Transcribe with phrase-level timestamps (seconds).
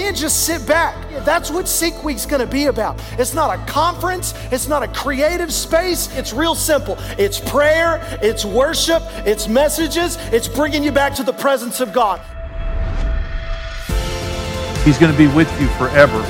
[0.00, 0.96] can't just sit back.
[1.26, 2.98] That's what Seek Week's gonna be about.
[3.18, 6.08] It's not a conference, it's not a creative space.
[6.16, 6.96] It's real simple.
[7.18, 12.18] It's prayer, it's worship, it's messages, it's bringing you back to the presence of God.
[14.84, 16.22] He's going to be with you forever,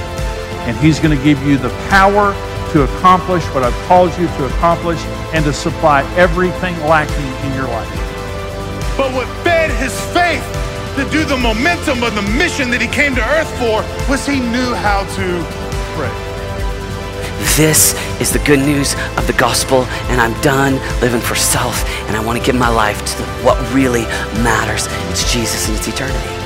[0.67, 2.35] and He's going to give you the power
[2.73, 4.99] to accomplish what I've called you to accomplish
[5.33, 7.89] and to supply everything lacking in your life.
[8.97, 10.45] But what fed his faith
[10.97, 14.41] to do the momentum of the mission that he came to earth for was he
[14.41, 15.27] knew how to
[15.97, 16.13] pray.
[17.57, 22.17] This is the good news of the gospel, and I'm done living for self, and
[22.17, 24.05] I want to give my life to what really
[24.43, 24.87] matters.
[25.11, 26.40] It's Jesus and it's eternity.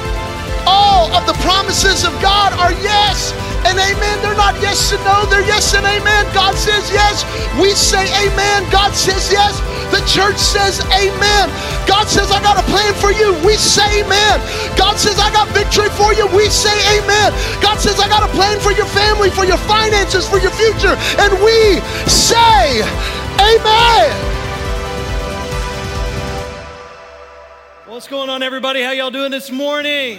[0.67, 3.33] All of the promises of God are yes
[3.65, 4.17] and amen.
[4.21, 6.25] They're not yes and no, they're yes and amen.
[6.33, 7.25] God says yes.
[7.61, 8.69] We say amen.
[8.71, 9.61] God says yes.
[9.93, 11.49] The church says amen.
[11.87, 13.33] God says, I got a plan for you.
[13.45, 14.41] We say amen.
[14.77, 16.27] God says, I got victory for you.
[16.35, 17.33] We say amen.
[17.61, 20.97] God says, I got a plan for your family, for your finances, for your future.
[21.21, 22.83] And we say
[23.39, 24.35] amen.
[27.87, 28.83] What's going on, everybody?
[28.83, 30.19] How y'all doing this morning?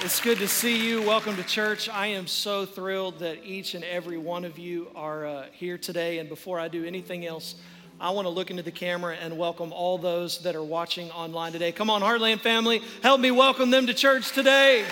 [0.00, 1.02] It's good to see you.
[1.02, 1.88] Welcome to church.
[1.88, 6.18] I am so thrilled that each and every one of you are uh, here today.
[6.18, 7.56] And before I do anything else,
[8.00, 11.50] I want to look into the camera and welcome all those that are watching online
[11.50, 11.72] today.
[11.72, 14.84] Come on, Heartland family, help me welcome them to church today.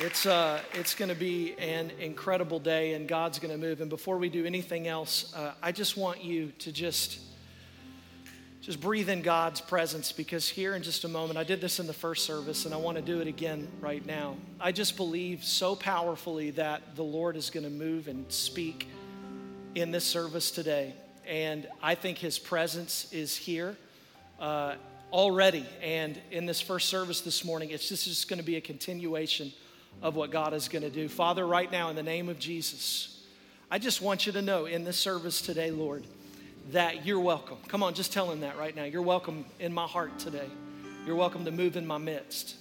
[0.00, 3.80] It's, uh, it's going to be an incredible day, and God's going to move.
[3.80, 7.18] And before we do anything else, uh, I just want you to just
[8.68, 11.86] just breathe in God's presence because here in just a moment, I did this in
[11.86, 14.36] the first service and I want to do it again right now.
[14.60, 18.86] I just believe so powerfully that the Lord is going to move and speak
[19.74, 20.92] in this service today.
[21.26, 23.74] And I think His presence is here
[24.38, 24.74] uh,
[25.14, 25.64] already.
[25.82, 29.50] And in this first service this morning, it's just, just going to be a continuation
[30.02, 31.08] of what God is going to do.
[31.08, 33.24] Father, right now, in the name of Jesus,
[33.70, 36.04] I just want you to know in this service today, Lord
[36.72, 37.56] that you're welcome.
[37.68, 38.84] Come on, just tell him that right now.
[38.84, 40.48] You're welcome in my heart today.
[41.06, 42.56] You're welcome to move in my midst.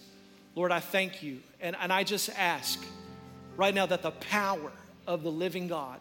[0.55, 1.39] Lord, I thank you.
[1.59, 2.83] And, and I just ask
[3.57, 4.71] right now that the power
[5.05, 5.99] of the living God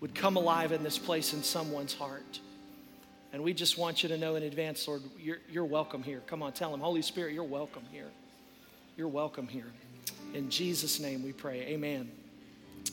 [0.00, 2.40] would come alive in this place in someone's heart.
[3.32, 6.22] And we just want you to know in advance, Lord, you're, you're welcome here.
[6.26, 8.10] Come on, tell him, Holy Spirit, you're welcome here.
[8.96, 9.66] You're welcome here.
[10.34, 11.60] In Jesus' name we pray.
[11.68, 12.10] Amen.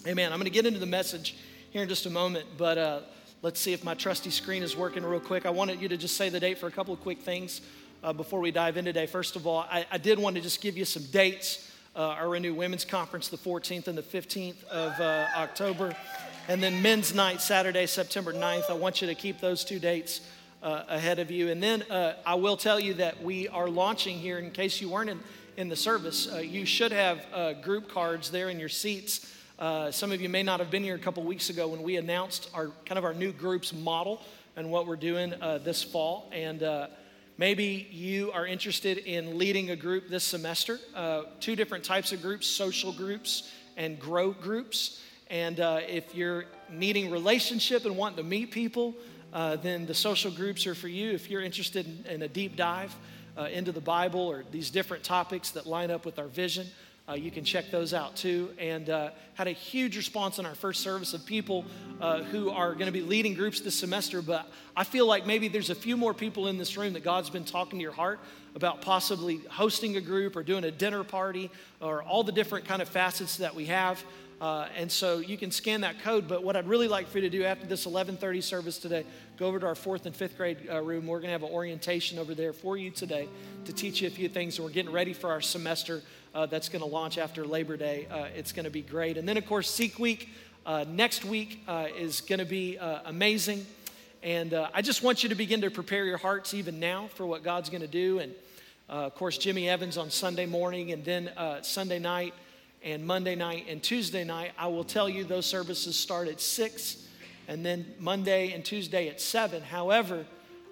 [0.05, 0.31] Amen.
[0.31, 1.35] I'm going to get into the message
[1.71, 2.77] here in just a moment, but.
[2.77, 2.99] Uh,
[3.43, 5.45] Let's see if my trusty screen is working real quick.
[5.45, 7.59] I wanted you to just say the date for a couple of quick things
[8.01, 9.05] uh, before we dive in today.
[9.05, 11.69] First of all, I, I did want to just give you some dates.
[11.93, 15.93] Uh, our Renew Women's Conference, the 14th and the 15th of uh, October.
[16.47, 18.69] And then Men's Night, Saturday, September 9th.
[18.69, 20.21] I want you to keep those two dates
[20.63, 21.49] uh, ahead of you.
[21.49, 24.87] And then uh, I will tell you that we are launching here, in case you
[24.87, 25.19] weren't in,
[25.57, 30.11] in the service, uh, you should have group cards there in your seats uh, some
[30.11, 32.71] of you may not have been here a couple weeks ago when we announced our
[32.85, 34.19] kind of our new groups model
[34.55, 36.27] and what we're doing uh, this fall.
[36.33, 36.87] And uh,
[37.37, 40.79] maybe you are interested in leading a group this semester.
[40.95, 45.01] Uh, two different types of groups: social groups and grow groups.
[45.29, 48.95] And uh, if you're needing relationship and wanting to meet people,
[49.31, 51.11] then the social groups are for you.
[51.11, 52.95] If you're interested in, in a deep dive
[53.51, 56.67] into the Bible or these different topics that line up with our vision.
[57.07, 58.49] Uh, you can check those out too.
[58.57, 61.65] And uh, had a huge response in our first service of people
[61.99, 64.21] uh, who are going to be leading groups this semester.
[64.21, 67.29] But I feel like maybe there's a few more people in this room that God's
[67.29, 68.21] been talking to your heart
[68.55, 72.81] about possibly hosting a group or doing a dinner party or all the different kind
[72.81, 74.01] of facets that we have.
[74.39, 76.27] Uh, and so you can scan that code.
[76.27, 79.05] But what I'd really like for you to do after this 11:30 service today,
[79.37, 81.07] go over to our fourth and fifth grade uh, room.
[81.07, 83.29] We're going to have an orientation over there for you today
[83.65, 84.57] to teach you a few things.
[84.57, 86.01] And we're getting ready for our semester
[86.33, 88.07] uh, that's going to launch after Labor Day.
[88.09, 89.17] Uh, it's going to be great.
[89.17, 90.29] And then, of course, Seek Week
[90.65, 93.65] uh, next week uh, is going to be uh, amazing.
[94.21, 97.25] And uh, I just want you to begin to prepare your hearts even now for
[97.25, 98.19] what God's going to do.
[98.19, 98.33] And
[98.87, 101.29] of course, Jimmy Evans on Sunday morning, and then
[101.63, 102.33] Sunday night,
[102.83, 104.51] and Monday night, and Tuesday night.
[104.57, 106.97] I will tell you those services start at 6,
[107.47, 109.63] and then Monday and Tuesday at 7.
[109.63, 110.25] However,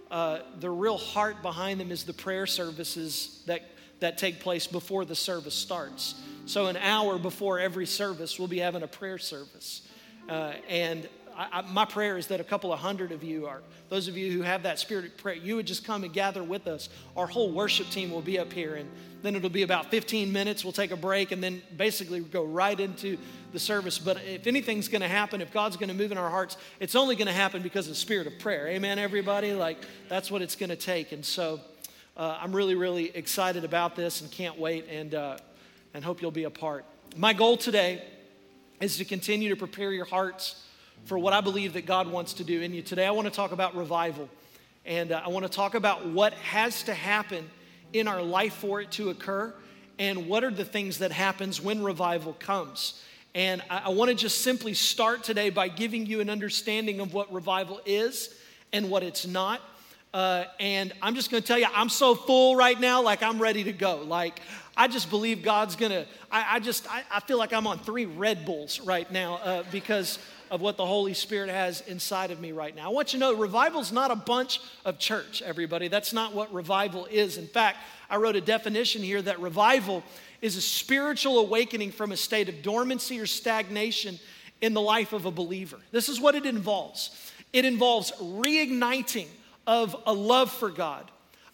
[0.10, 3.64] the real heart behind them is the prayer services that
[4.02, 6.16] that take place before the service starts.
[6.46, 9.82] So, an hour before every service, we'll be having a prayer service.
[10.28, 13.62] Uh, and I, I, my prayer is that a couple of hundred of you are,
[13.90, 16.44] those of you who have that spirit of prayer, you would just come and gather
[16.44, 16.90] with us.
[17.16, 18.90] Our whole worship team will be up here, and
[19.22, 20.64] then it'll be about 15 minutes.
[20.64, 23.18] We'll take a break, and then basically go right into
[23.54, 24.00] the service.
[24.00, 26.96] But if anything's going to happen, if God's going to move in our hearts, it's
[26.96, 28.68] only going to happen because of the spirit of prayer.
[28.68, 29.54] Amen, everybody?
[29.54, 29.78] Like,
[30.10, 31.12] that's what it's going to take.
[31.12, 31.60] And so,
[32.18, 35.38] uh, I'm really, really excited about this and can't wait and, uh,
[35.94, 36.86] and hope you'll be a part.
[37.16, 38.04] My goal today
[38.82, 40.64] is to continue to prepare your hearts
[41.06, 42.82] for what I believe that God wants to do in you.
[42.82, 44.30] Today, I want to talk about revival.
[44.86, 47.50] And uh, I want to talk about what has to happen
[47.94, 49.54] in our life for it to occur
[49.98, 53.02] and what are the things that happens when revival comes.
[53.34, 57.14] And I, I want to just simply start today by giving you an understanding of
[57.14, 58.36] what revival is
[58.74, 59.62] and what it's not.
[60.14, 63.42] Uh, and I'm just going to tell you, I'm so full right now, like I'm
[63.42, 64.04] ready to go.
[64.06, 64.42] Like,
[64.76, 68.06] I just believe God's going to, I just, I, I, feel like I'm on three
[68.06, 70.18] Red Bulls right now uh, because
[70.50, 72.88] of what the Holy Spirit has inside of me right now.
[72.88, 75.88] I want you to know revival's not a bunch of church, everybody.
[75.88, 77.38] That's not what revival is.
[77.38, 77.78] In fact,
[78.10, 80.04] I wrote a definition here that revival
[80.42, 84.20] is a spiritual awakening from a state of dormancy or stagnation
[84.60, 85.80] in the life of a believer.
[85.92, 89.28] This is what it involves it involves reigniting
[89.68, 91.10] of a love for God,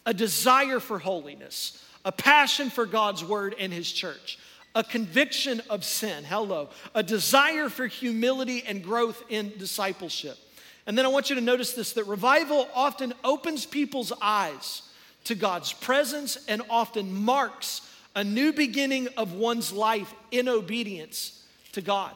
[0.05, 4.39] a desire for holiness, a passion for God's word and his church,
[4.73, 10.37] a conviction of sin, hello, a desire for humility and growth in discipleship.
[10.85, 14.83] And then I want you to notice this that revival often opens people's eyes
[15.25, 17.81] to God's presence and often marks
[18.15, 21.43] a new beginning of one's life in obedience
[21.73, 22.13] to God.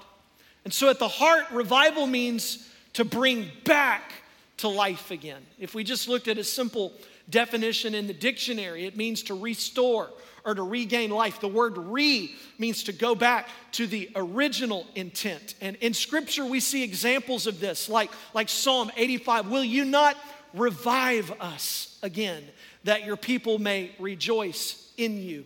[0.64, 4.14] And so at the heart, revival means to bring back
[4.62, 5.46] to life again.
[5.60, 6.94] If we just looked at a simple
[7.30, 10.10] definition in the dictionary, it means to restore
[10.46, 11.40] or to regain life.
[11.40, 15.56] The word re means to go back to the original intent.
[15.62, 20.16] And in scripture, we see examples of this, like, like Psalm 85 Will you not
[20.54, 22.44] revive us again,
[22.84, 25.46] that your people may rejoice in you?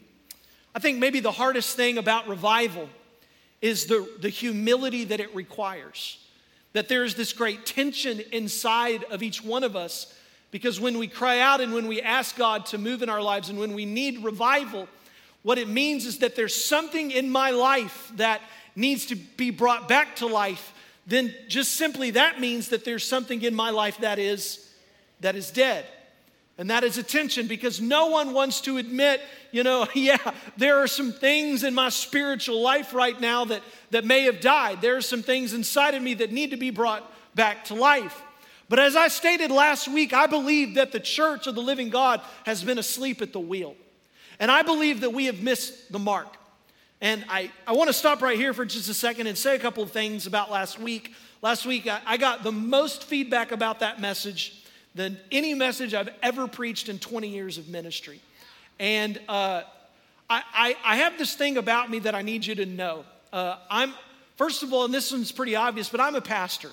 [0.73, 2.89] I think maybe the hardest thing about revival
[3.61, 6.17] is the, the humility that it requires
[6.75, 10.13] that there's this great tension inside of each one of us
[10.51, 13.49] because when we cry out and when we ask God to move in our lives
[13.49, 14.89] and when we need revival,
[15.41, 18.41] what it means is that there's something in my life that
[18.75, 20.73] needs to be brought back to life.
[21.07, 24.69] Then just simply that means that there's something in my life that is
[25.21, 25.85] that is dead.
[26.57, 29.21] And that is attention because no one wants to admit,
[29.51, 30.17] you know, yeah,
[30.57, 33.61] there are some things in my spiritual life right now that,
[33.91, 34.81] that may have died.
[34.81, 38.21] There are some things inside of me that need to be brought back to life.
[38.67, 42.21] But as I stated last week, I believe that the church of the living God
[42.45, 43.75] has been asleep at the wheel.
[44.39, 46.37] And I believe that we have missed the mark.
[47.01, 49.59] And I, I want to stop right here for just a second and say a
[49.59, 51.13] couple of things about last week.
[51.41, 54.64] Last week, I, I got the most feedback about that message
[54.95, 58.21] than any message I've ever preached in 20 years of ministry.
[58.79, 59.63] And uh,
[60.29, 63.05] I, I, I, have this thing about me that I need you to know.
[63.31, 63.93] Uh, I'm,
[64.37, 66.71] first of all, and this one's pretty obvious, but I'm a pastor.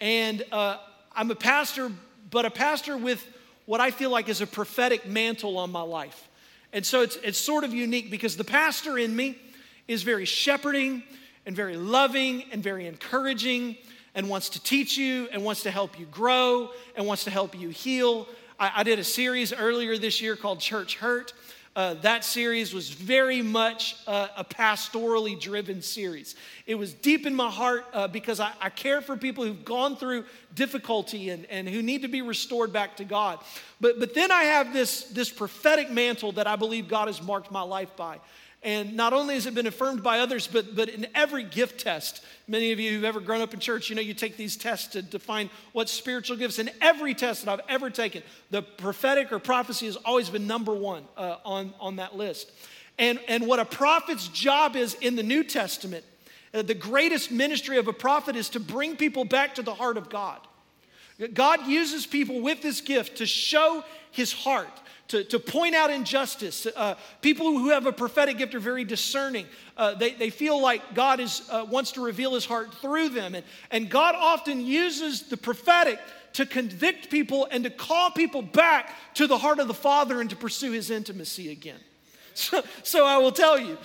[0.00, 0.76] And uh,
[1.16, 1.90] I'm a pastor,
[2.30, 3.26] but a pastor with
[3.64, 6.28] what I feel like is a prophetic mantle on my life.
[6.72, 9.38] And so it's, it's sort of unique because the pastor in me
[9.86, 11.02] is very shepherding
[11.46, 13.76] and very loving and very encouraging
[14.18, 17.56] and wants to teach you and wants to help you grow and wants to help
[17.56, 18.26] you heal.
[18.58, 21.32] I, I did a series earlier this year called Church Hurt.
[21.76, 26.34] Uh, that series was very much uh, a pastorally driven series.
[26.66, 29.94] It was deep in my heart uh, because I, I, care for people who've gone
[29.94, 33.38] through difficulty and, and who need to be restored back to God.
[33.80, 37.52] But, but then I have this, this prophetic mantle that I believe God has marked
[37.52, 38.18] my life by.
[38.62, 42.24] And not only has it been affirmed by others, but, but in every gift test,
[42.48, 44.88] many of you who've ever grown up in church, you know, you take these tests
[44.88, 46.58] to define what spiritual gifts.
[46.58, 50.74] In every test that I've ever taken, the prophetic or prophecy has always been number
[50.74, 52.50] one uh, on, on that list.
[52.98, 56.04] And, and what a prophet's job is in the New Testament,
[56.52, 59.96] uh, the greatest ministry of a prophet is to bring people back to the heart
[59.96, 60.40] of God.
[61.34, 64.70] God uses people with this gift to show his heart
[65.08, 66.66] to, to point out injustice.
[66.66, 69.46] Uh, people who have a prophetic gift are very discerning.
[69.76, 73.34] Uh, they, they feel like God is, uh, wants to reveal his heart through them.
[73.34, 75.98] And, and God often uses the prophetic
[76.34, 80.28] to convict people and to call people back to the heart of the Father and
[80.30, 81.80] to pursue his intimacy again.
[82.34, 83.76] So, so I will tell you,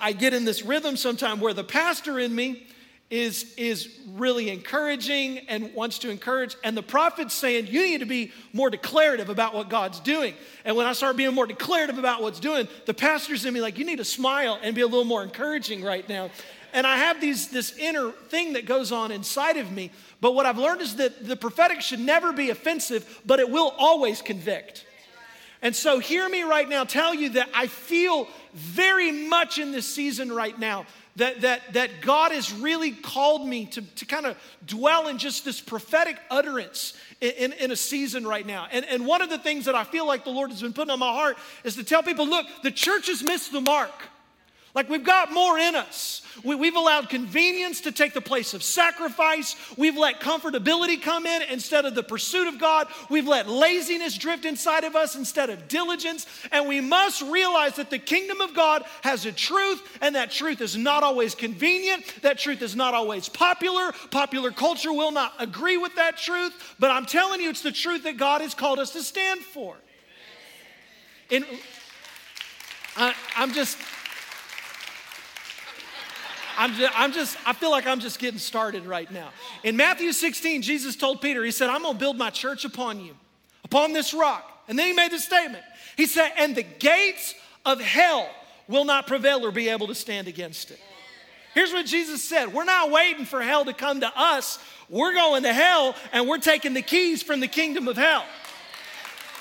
[0.00, 2.66] I get in this rhythm sometime where the pastor in me,
[3.10, 6.56] is, is really encouraging and wants to encourage.
[6.62, 10.34] And the prophet's saying, You need to be more declarative about what God's doing.
[10.64, 13.78] And when I start being more declarative about what's doing, the pastor's in me like,
[13.78, 16.30] You need to smile and be a little more encouraging right now.
[16.74, 19.90] And I have these, this inner thing that goes on inside of me.
[20.20, 23.72] But what I've learned is that the prophetic should never be offensive, but it will
[23.78, 24.84] always convict.
[25.62, 29.92] And so, hear me right now tell you that I feel very much in this
[29.92, 30.86] season right now
[31.18, 35.44] that, that, that God has really called me to, to kind of dwell in just
[35.44, 38.66] this prophetic utterance in, in, in, a season right now.
[38.70, 40.90] And, and one of the things that I feel like the Lord has been putting
[40.90, 43.92] on my heart is to tell people look, the church has missed the mark.
[44.78, 46.22] Like we've got more in us.
[46.44, 49.56] We, have allowed convenience to take the place of sacrifice.
[49.76, 52.86] We've let comfortability come in instead of the pursuit of God.
[53.10, 56.28] We've let laziness drift inside of us instead of diligence.
[56.52, 60.60] And we must realize that the kingdom of God has a truth, and that truth
[60.60, 62.04] is not always convenient.
[62.22, 63.90] That truth is not always popular.
[64.12, 66.76] Popular culture will not agree with that truth.
[66.78, 69.74] But I'm telling you, it's the truth that God has called us to stand for.
[71.32, 71.44] And
[72.96, 73.76] I, I'm just.
[76.58, 79.30] I'm just, I'm just, I feel like I'm just getting started right now.
[79.62, 83.16] In Matthew 16, Jesus told Peter, He said, I'm gonna build my church upon you,
[83.64, 84.44] upon this rock.
[84.66, 85.62] And then He made this statement.
[85.96, 87.34] He said, And the gates
[87.64, 88.28] of hell
[88.66, 90.80] will not prevail or be able to stand against it.
[91.54, 94.58] Here's what Jesus said We're not waiting for hell to come to us.
[94.90, 98.24] We're going to hell and we're taking the keys from the kingdom of hell.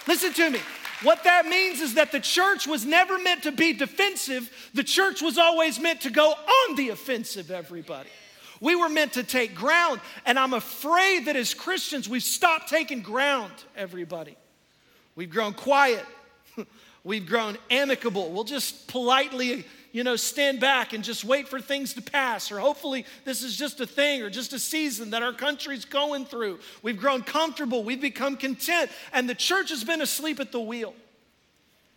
[0.08, 0.60] Listen to me.
[1.04, 5.22] What that means is that the church was never meant to be defensive, the church
[5.22, 8.10] was always meant to go on the offensive, everybody.
[8.60, 13.02] We were meant to take ground, and I'm afraid that as Christians, we've stopped taking
[13.02, 14.36] ground, everybody.
[15.16, 16.04] We've grown quiet,
[17.04, 18.32] we've grown amicable.
[18.32, 19.66] We'll just politely
[19.98, 23.58] you know, stand back and just wait for things to pass, or hopefully this is
[23.58, 26.60] just a thing or just a season that our country's going through.
[26.84, 30.94] We've grown comfortable, we've become content, and the church has been asleep at the wheel.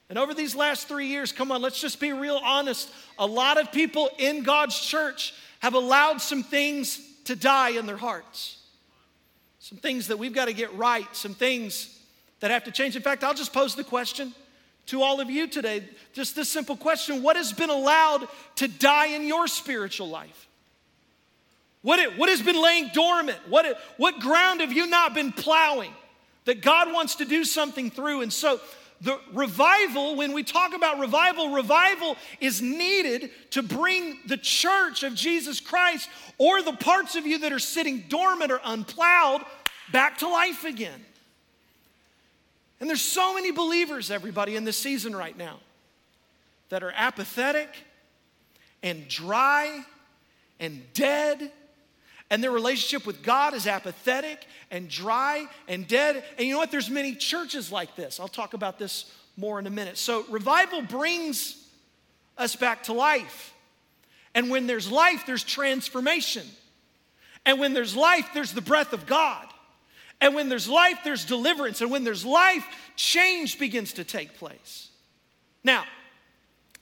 [0.09, 2.91] And over these last three years, come on, let's just be real honest.
[3.19, 7.99] A lot of people in God's church have allowed some things to die in their
[7.99, 8.63] hearts.
[9.59, 12.01] Some things that we've got to get right, some things
[12.41, 12.97] that have to change.
[12.97, 14.35] In fact, I'll just pose the question
[14.91, 19.09] to all of you today just this simple question What has been allowed to die
[19.09, 20.49] in your spiritual life?
[21.83, 23.39] What, it, what has been laying dormant?
[23.49, 25.93] What, it, what ground have you not been plowing
[26.45, 28.21] that God wants to do something through?
[28.21, 28.61] And so,
[29.03, 35.15] the revival, when we talk about revival, revival is needed to bring the church of
[35.15, 39.41] Jesus Christ or the parts of you that are sitting dormant or unplowed
[39.91, 41.01] back to life again.
[42.81, 45.59] And there's so many believers, everybody, in this season right now
[46.71, 47.69] that are apathetic
[48.83, 49.85] and dry
[50.59, 51.53] and dead.
[52.31, 56.25] And their relationship with God is apathetic and dry and dead.
[56.39, 56.71] And you know what?
[56.71, 58.19] There's many churches like this.
[58.19, 59.99] I'll talk about this more in a minute.
[59.99, 61.57] So, revival brings
[62.39, 63.53] us back to life.
[64.35, 66.47] And when there's life, there's transformation.
[67.45, 69.47] And when there's life, there's the breath of God.
[70.21, 71.81] And when there's life, there's deliverance.
[71.81, 72.65] And when there's life,
[72.97, 74.89] change begins to take place.
[75.65, 75.85] Now,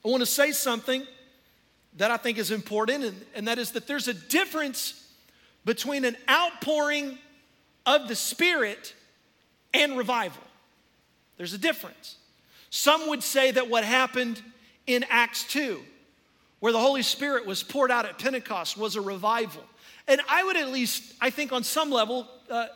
[0.05, 1.07] I want to say something
[1.97, 5.05] that I think is important, and, and that is that there's a difference
[5.65, 7.19] between an outpouring
[7.87, 8.95] of the Spirit
[9.75, 10.43] and revival.
[11.37, 12.17] There's a difference.
[12.71, 14.41] Some would say that what happened
[14.87, 15.81] in Acts 2,
[16.61, 19.63] where the Holy Spirit was poured out at Pentecost, was a revival.
[20.07, 22.67] And I would at least, I think on some level, uh,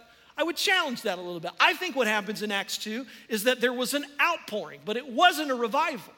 [0.42, 1.52] I would challenge that a little bit.
[1.60, 5.08] I think what happens in Acts 2 is that there was an outpouring, but it
[5.08, 6.12] wasn't a revival.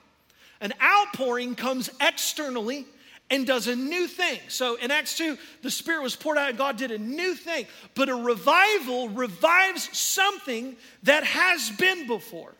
[0.62, 2.86] An outpouring comes externally
[3.28, 4.40] and does a new thing.
[4.48, 7.66] So in Acts 2, the Spirit was poured out and God did a new thing.
[7.94, 12.54] But a revival revives something that has been before.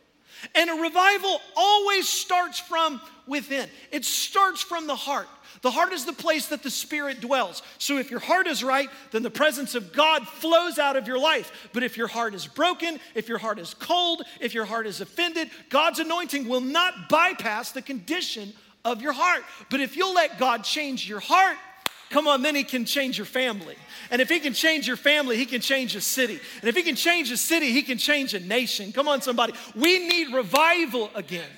[0.55, 5.29] And a revival always starts from within, it starts from the heart.
[5.63, 7.63] The heart is the place that the Spirit dwells.
[7.79, 11.19] So if your heart is right, then the presence of God flows out of your
[11.19, 11.71] life.
[11.73, 15.01] But if your heart is broken, if your heart is cold, if your heart is
[15.01, 18.53] offended, God's anointing will not bypass the condition
[18.85, 19.43] of your heart.
[19.71, 21.57] But if you'll let God change your heart,
[22.15, 23.75] come on, then He can change your family.
[24.09, 26.39] And if He can change your family, He can change a city.
[26.61, 28.93] And if He can change a city, He can change a nation.
[28.93, 29.53] Come on, somebody.
[29.75, 31.51] We need revival again.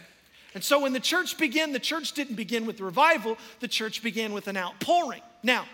[0.55, 4.33] And so when the church began, the church didn't begin with revival, the church began
[4.33, 5.21] with an outpouring.
[5.43, 5.67] Now,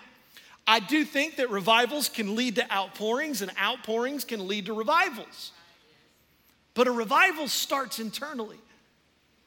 [0.67, 5.53] I do think that revivals can lead to outpourings, and outpourings can lead to revivals.
[6.75, 8.59] But a revival starts internally.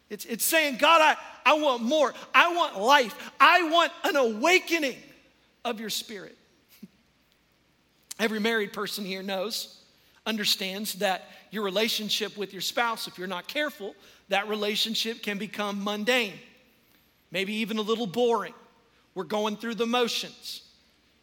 [0.10, 2.14] It's, it's saying, God, I, I want more.
[2.34, 3.32] I want life.
[3.38, 4.96] I want an awakening
[5.66, 6.38] of your spirit.
[8.20, 9.82] Every married person here knows,
[10.26, 13.96] understands that your relationship with your spouse, if you're not careful,
[14.30, 16.34] that relationship can become mundane,
[17.32, 18.54] maybe even a little boring.
[19.14, 20.62] We're going through the motions.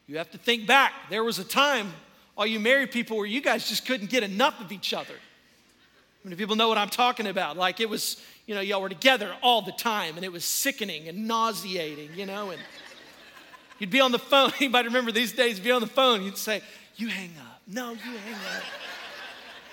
[0.07, 0.93] You have to think back.
[1.09, 1.93] There was a time,
[2.37, 5.15] all you married people, where you guys just couldn't get enough of each other.
[6.25, 7.57] Many people know what I'm talking about.
[7.57, 11.09] Like it was, you know, y'all were together all the time and it was sickening
[11.09, 12.61] and nauseating, you know, and
[13.83, 14.53] You'd be on the phone.
[14.61, 15.59] Anybody remember these days?
[15.59, 16.23] Be on the phone.
[16.23, 16.63] You'd say,
[16.95, 17.61] You hang up.
[17.67, 18.63] No, you hang up.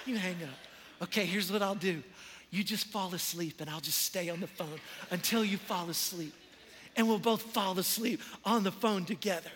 [0.08, 1.04] You hang up.
[1.04, 2.02] Okay, here's what I'll do.
[2.50, 4.80] You just fall asleep and I'll just stay on the phone
[5.12, 6.34] until you fall asleep.
[6.96, 9.52] And we'll both fall asleep on the phone together.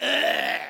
[0.00, 0.60] Ugh.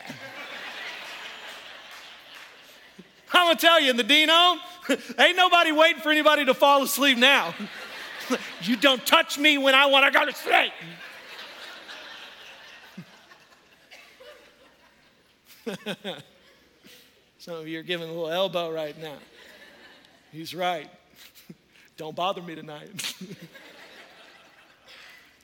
[3.32, 4.56] I'm gonna tell you, in the Dino,
[5.20, 7.54] ain't nobody waiting for anybody to fall asleep now.
[8.62, 10.72] you don't touch me when I wanna go to sleep.
[17.38, 19.16] Some of you are giving a little elbow right now.
[20.32, 20.88] He's right.
[21.96, 22.88] Don't bother me tonight.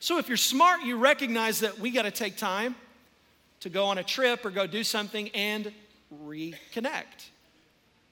[0.01, 2.75] so, if you're smart, you recognize that we got to take time
[3.61, 5.73] to go on a trip or go do something and
[6.27, 7.29] reconnect.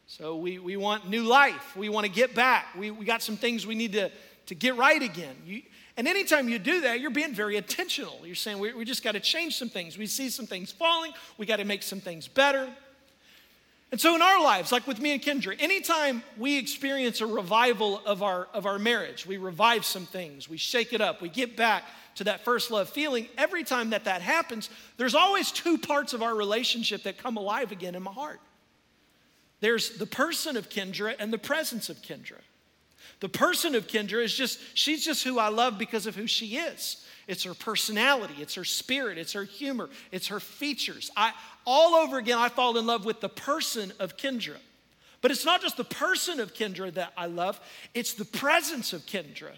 [0.07, 1.77] So, we, we want new life.
[1.77, 2.67] We want to get back.
[2.77, 4.11] We, we got some things we need to,
[4.47, 5.37] to get right again.
[5.47, 5.63] You,
[5.97, 8.19] and anytime you do that, you're being very intentional.
[8.25, 9.99] You're saying, we, we just got to change some things.
[9.99, 12.69] We see some things falling, we got to make some things better.
[13.91, 18.01] And so in our lives, like with me and Kendra, anytime we experience a revival
[18.07, 21.59] of our, of our marriage, we revive some things, we shake it up, we get
[21.59, 21.85] back
[22.15, 26.23] to that first love feeling, every time that that happens, there's always two parts of
[26.23, 28.41] our relationship that come alive again in my heart.
[29.61, 32.41] There's the person of Kendra and the presence of Kendra.
[33.23, 36.57] The person of Kendra is just, she's just who I love because of who she
[36.57, 37.07] is.
[37.29, 41.09] It's her personality, it's her spirit, it's her humor, it's her features.
[41.17, 41.33] I,
[41.65, 44.57] all over again, I fall in love with the person of Kendra.
[45.21, 47.61] But it's not just the person of Kendra that I love,
[47.95, 49.53] it's the presence of Kendra.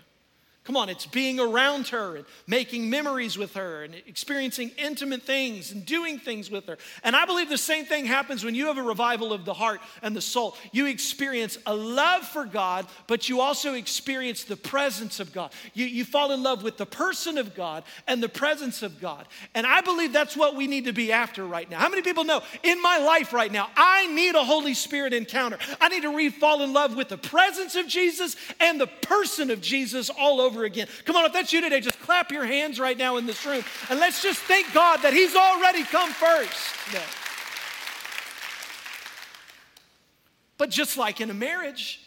[0.64, 5.72] Come on, it's being around her and making memories with her and experiencing intimate things
[5.72, 6.78] and doing things with her.
[7.02, 9.82] And I believe the same thing happens when you have a revival of the heart
[10.00, 10.56] and the soul.
[10.72, 15.52] You experience a love for God, but you also experience the presence of God.
[15.74, 19.26] You, you fall in love with the person of God and the presence of God.
[19.54, 21.78] And I believe that's what we need to be after right now.
[21.78, 25.58] How many people know in my life right now, I need a Holy Spirit encounter?
[25.78, 29.50] I need to re fall in love with the presence of Jesus and the person
[29.50, 30.86] of Jesus all over over again.
[31.04, 33.64] Come on, if that's you today, just clap your hands right now in this room
[33.90, 36.76] and let's just thank God that He's already come first.
[40.56, 42.00] But just like in a marriage,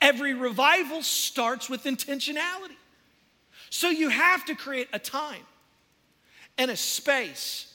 [0.00, 2.76] every revival starts with intentionality.
[3.70, 5.42] So you have to create a time
[6.58, 7.74] and a space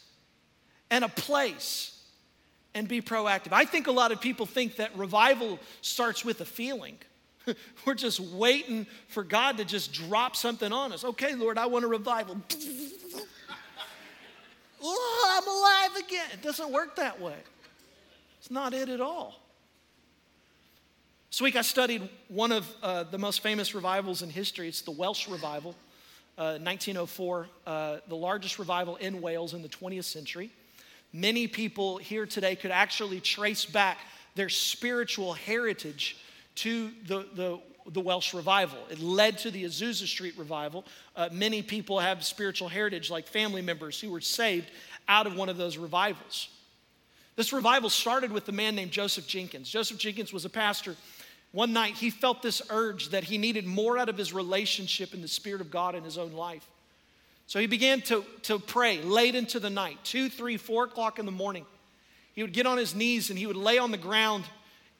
[0.91, 1.99] and a place
[2.75, 3.51] and be proactive.
[3.51, 6.97] I think a lot of people think that revival starts with a feeling.
[7.85, 11.03] We're just waiting for God to just drop something on us.
[11.03, 12.37] Okay, Lord, I want a revival.
[14.81, 16.27] oh, I'm alive again.
[16.33, 17.35] It doesn't work that way.
[18.39, 19.39] It's not it at all.
[21.31, 24.67] This week I studied one of uh, the most famous revivals in history.
[24.67, 25.71] It's the Welsh Revival,
[26.37, 30.51] uh, 1904, uh, the largest revival in Wales in the 20th century.
[31.11, 33.97] Many people here today could actually trace back
[34.35, 36.17] their spiritual heritage
[36.55, 37.59] to the, the,
[37.91, 38.79] the Welsh revival.
[38.89, 40.85] It led to the Azusa Street revival.
[41.15, 44.69] Uh, many people have spiritual heritage, like family members who were saved
[45.07, 46.49] out of one of those revivals.
[47.35, 49.69] This revival started with a man named Joseph Jenkins.
[49.69, 50.95] Joseph Jenkins was a pastor.
[51.51, 55.21] One night, he felt this urge that he needed more out of his relationship in
[55.21, 56.67] the Spirit of God in his own life.
[57.47, 61.25] So he began to, to pray late into the night, two, three, four o'clock in
[61.25, 61.65] the morning.
[62.33, 64.45] He would get on his knees and he would lay on the ground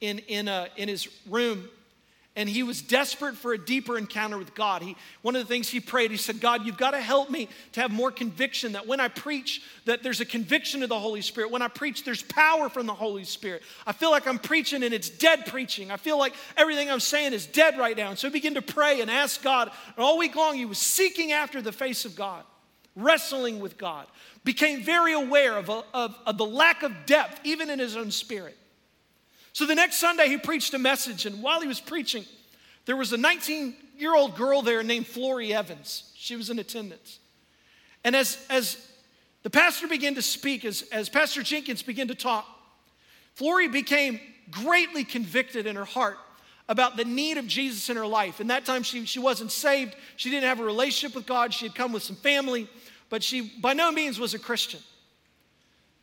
[0.00, 1.68] in, in, a, in his room
[2.36, 4.82] and he was desperate for a deeper encounter with God.
[4.82, 7.48] He, one of the things he prayed, he said, God, you've got to help me
[7.72, 11.20] to have more conviction that when I preach, that there's a conviction of the Holy
[11.20, 11.52] Spirit.
[11.52, 13.62] When I preach, there's power from the Holy Spirit.
[13.86, 15.92] I feel like I'm preaching and it's dead preaching.
[15.92, 18.10] I feel like everything I'm saying is dead right now.
[18.10, 19.70] And so he began to pray and ask God.
[19.96, 22.42] And all week long, he was seeking after the face of God,
[22.96, 24.08] wrestling with God,
[24.42, 28.58] became very aware of, of, of the lack of depth, even in his own spirit.
[29.54, 32.24] So the next Sunday, he preached a message, and while he was preaching,
[32.86, 36.12] there was a 19 year old girl there named Florrie Evans.
[36.16, 37.20] She was in attendance.
[38.02, 38.76] And as, as
[39.44, 42.46] the pastor began to speak, as, as Pastor Jenkins began to talk,
[43.34, 44.18] Florrie became
[44.50, 46.18] greatly convicted in her heart
[46.68, 48.40] about the need of Jesus in her life.
[48.40, 51.66] And that time she, she wasn't saved, she didn't have a relationship with God, she
[51.66, 52.68] had come with some family,
[53.08, 54.80] but she by no means was a Christian.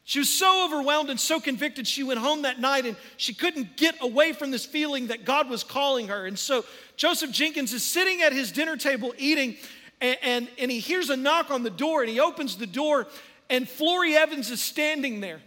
[0.03, 3.77] She was so overwhelmed and so convicted, she went home that night and she couldn't
[3.77, 6.25] get away from this feeling that God was calling her.
[6.25, 6.65] And so
[6.97, 9.55] Joseph Jenkins is sitting at his dinner table eating,
[9.99, 13.07] and, and, and he hears a knock on the door, and he opens the door,
[13.49, 15.41] and Florrie Evans is standing there.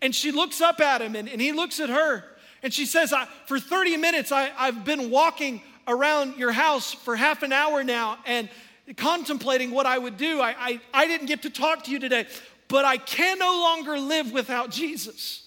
[0.00, 2.24] And she looks up at him, and, and he looks at her,
[2.62, 3.12] and she says,
[3.46, 8.18] For 30 minutes, I, I've been walking around your house for half an hour now,
[8.26, 8.48] and
[8.96, 10.40] contemplating what I would do.
[10.40, 12.26] I, I, I didn't get to talk to you today,
[12.72, 15.46] but I can no longer live without Jesus.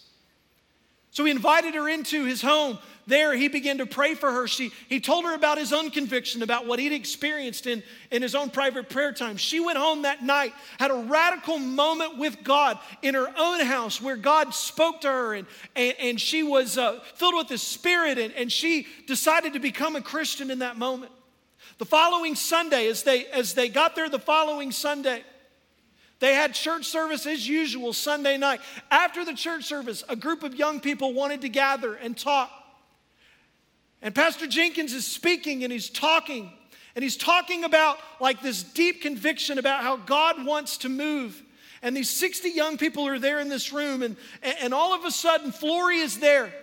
[1.10, 2.78] So he invited her into his home.
[3.08, 4.48] There, he began to pray for her.
[4.48, 8.36] She, he told her about his own conviction, about what he'd experienced in, in his
[8.36, 9.38] own private prayer time.
[9.38, 14.00] She went home that night, had a radical moment with God in her own house
[14.00, 18.20] where God spoke to her, and, and, and she was uh, filled with the Spirit,
[18.20, 21.12] and, and she decided to become a Christian in that moment.
[21.80, 25.24] The following Sunday, as they, as they got there the following Sunday,
[26.20, 28.62] they had church service as usual Sunday night.
[28.90, 32.52] After the church service, a group of young people wanted to gather and talk.
[34.02, 36.52] And Pastor Jenkins is speaking and he's talking.
[36.96, 41.42] And he's talking about like this deep conviction about how God wants to move.
[41.82, 44.02] And these 60 young people are there in this room.
[44.02, 46.54] And, and all of a sudden, Florrie is there.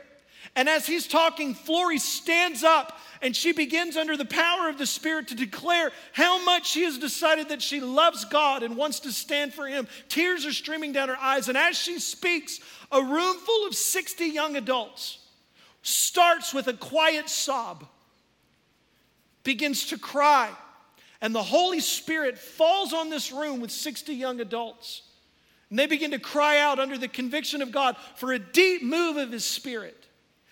[0.57, 4.87] And as he's talking, Florrie stands up and she begins under the power of the
[4.87, 9.13] Spirit to declare how much she has decided that she loves God and wants to
[9.13, 9.87] stand for Him.
[10.09, 11.49] Tears are streaming down her eyes.
[11.49, 12.59] And as she speaks,
[12.91, 15.19] a room full of 60 young adults
[15.83, 17.87] starts with a quiet sob,
[19.45, 20.51] begins to cry,
[21.21, 25.03] and the Holy Spirit falls on this room with 60 young adults.
[25.71, 29.17] And they begin to cry out under the conviction of God for a deep move
[29.17, 30.09] of His Spirit.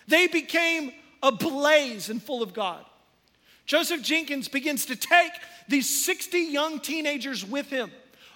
[0.07, 2.85] They became ablaze and full of God.
[3.67, 5.33] Joseph Jenkins begins to take
[5.69, 7.91] these 60 young teenagers with him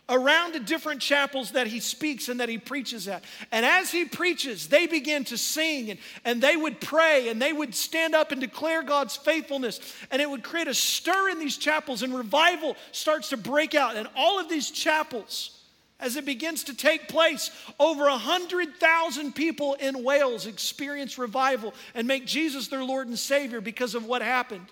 [0.09, 3.25] around to different chapels that he speaks and that he preaches at.
[3.51, 7.53] And as he preaches, they begin to sing and, and they would pray and they
[7.53, 9.81] would stand up and declare God's faithfulness.
[10.11, 13.97] And it would create a stir in these chapels, and revival starts to break out.
[13.97, 15.54] And all of these chapels
[16.05, 17.51] as it begins to take place.
[17.81, 23.95] Over 100,000 people in Wales experience revival and make Jesus their Lord and Savior because
[23.95, 24.67] of what happened.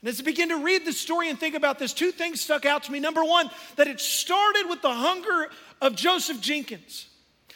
[0.00, 2.64] And as I begin to read the story and think about this, two things stuck
[2.64, 3.00] out to me.
[3.00, 5.48] Number one, that it started with the hunger
[5.80, 7.08] of Joseph Jenkins,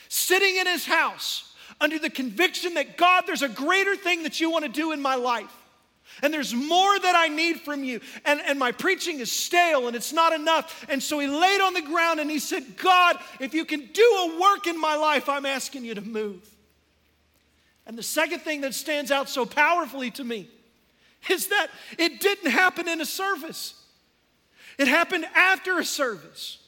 [0.09, 4.50] sitting in his house under the conviction that God, there's a greater thing that you
[4.50, 5.52] want to do in my life.
[6.22, 8.01] And there's more that I need from you.
[8.25, 10.85] And, and my preaching is stale and it's not enough.
[10.88, 14.03] And so he laid on the ground and he said, God, if you can do
[14.03, 16.48] a work in my life, I'm asking you to move.
[17.87, 20.48] And the second thing that stands out so powerfully to me
[21.29, 23.75] is that it didn't happen in a service,
[24.79, 26.62] it happened after a service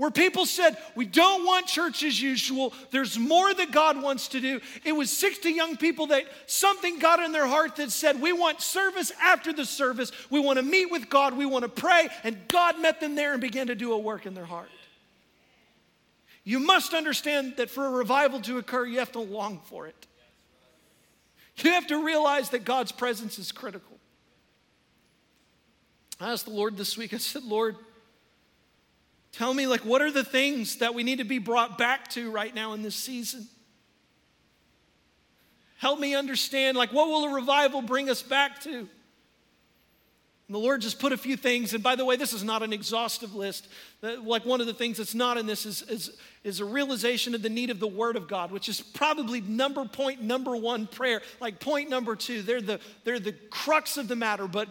[0.00, 2.72] where people said, We don't want church as usual.
[2.90, 4.58] There's more that God wants to do.
[4.82, 8.62] It was 60 young people that something got in their heart that said, We want
[8.62, 10.10] service after the service.
[10.30, 11.36] We want to meet with God.
[11.36, 12.08] We want to pray.
[12.24, 14.70] And God met them there and began to do a work in their heart.
[16.44, 20.06] You must understand that for a revival to occur, you have to long for it.
[21.56, 23.98] You have to realize that God's presence is critical.
[26.18, 27.76] I asked the Lord this week, I said, Lord,
[29.32, 32.30] Tell me, like, what are the things that we need to be brought back to
[32.30, 33.46] right now in this season?
[35.78, 38.70] Help me understand, like, what will a revival bring us back to?
[38.70, 38.88] And
[40.48, 42.72] the Lord just put a few things, and by the way, this is not an
[42.72, 43.68] exhaustive list.
[44.02, 47.40] Like, one of the things that's not in this is, is, is a realization of
[47.40, 51.22] the need of the Word of God, which is probably number point number one prayer.
[51.40, 54.68] Like, point number two, they're the, they're the crux of the matter, but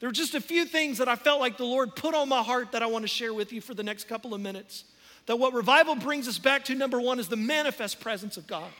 [0.00, 2.42] there are just a few things that I felt like the Lord put on my
[2.42, 4.84] heart that I want to share with you for the next couple of minutes.
[5.26, 8.70] That what revival brings us back to, number one, is the manifest presence of God.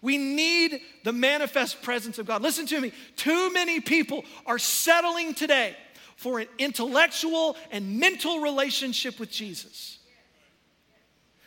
[0.00, 2.40] We need the manifest presence of God.
[2.40, 2.92] Listen to me.
[3.16, 5.74] Too many people are settling today
[6.14, 9.98] for an intellectual and mental relationship with Jesus.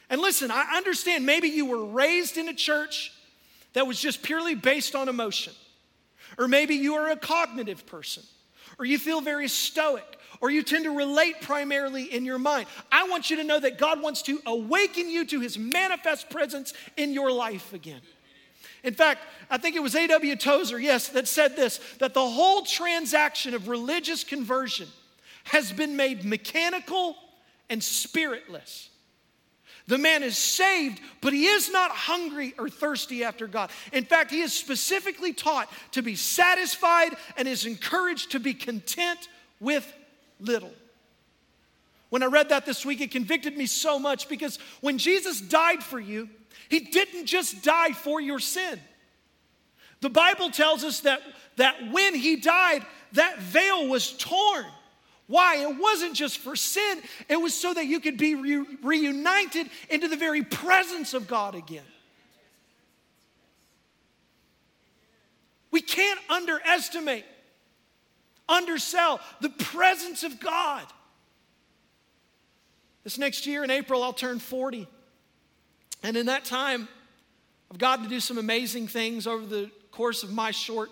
[0.10, 3.14] And listen, I understand maybe you were raised in a church
[3.72, 5.54] that was just purely based on emotion,
[6.38, 8.24] or maybe you are a cognitive person
[8.82, 12.66] or you feel very stoic, or you tend to relate primarily in your mind.
[12.92, 16.74] I want you to know that God wants to awaken you to his manifest presence
[16.98, 18.02] in your life again.
[18.84, 20.36] In fact, I think it was A.W.
[20.36, 24.88] Tozer, yes, that said this that the whole transaction of religious conversion
[25.44, 27.16] has been made mechanical
[27.70, 28.90] and spiritless.
[29.88, 33.72] The man is saved, but he is not hungry or thirsty after God.
[33.92, 39.28] In fact, he is specifically taught to be satisfied and is encouraged to be content
[39.60, 39.92] with
[40.40, 40.74] little.
[42.10, 45.82] When I read that this week, it convicted me so much because when Jesus died
[45.82, 46.30] for you,
[46.70, 48.80] he didn't just die for your sin.
[50.02, 51.22] The Bible tells us that,
[51.58, 54.66] that when he died, that veil was torn.
[55.28, 55.58] Why?
[55.58, 60.08] It wasn't just for sin, it was so that you could be re- reunited into
[60.08, 61.84] the very presence of God again.
[65.72, 67.26] We can't underestimate
[68.52, 70.86] undersell the presence of God.
[73.04, 74.88] This next year in April, I'll turn 40.
[76.04, 76.88] And in that time,
[77.72, 80.90] I've gotten to do some amazing things over the course of my short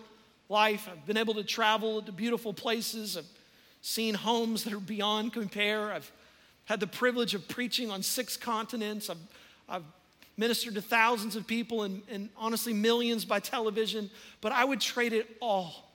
[0.48, 0.90] life.
[0.92, 3.18] I've been able to travel to beautiful places.
[3.18, 3.28] I've
[3.82, 5.92] seen homes that are beyond compare.
[5.92, 6.12] I've
[6.66, 9.10] had the privilege of preaching on six continents.
[9.10, 9.18] I've,
[9.68, 9.84] I've
[10.38, 14.10] ministered to thousands of people and, and honestly millions by television.
[14.42, 15.92] But I would trade it all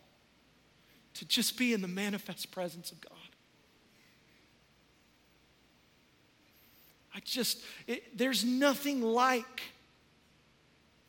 [1.14, 3.12] to just be in the manifest presence of God.
[7.14, 9.62] I just, it, there's nothing like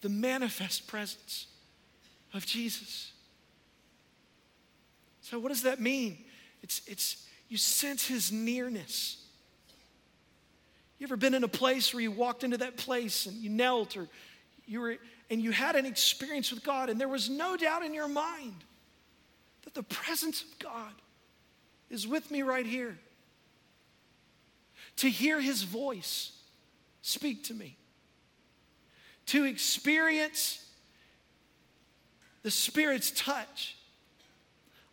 [0.01, 1.47] the manifest presence
[2.33, 3.11] of Jesus.
[5.21, 6.19] So, what does that mean?
[6.65, 9.23] It's, it's you sense his nearness.
[10.97, 13.95] You ever been in a place where you walked into that place and you knelt
[13.95, 14.07] or
[14.65, 14.97] you were
[15.29, 18.63] and you had an experience with God and there was no doubt in your mind
[19.63, 20.91] that the presence of God
[21.91, 22.97] is with me right here.
[24.97, 26.31] To hear his voice
[27.03, 27.77] speak to me.
[29.27, 30.65] To experience
[32.41, 33.74] the Spirit's touch.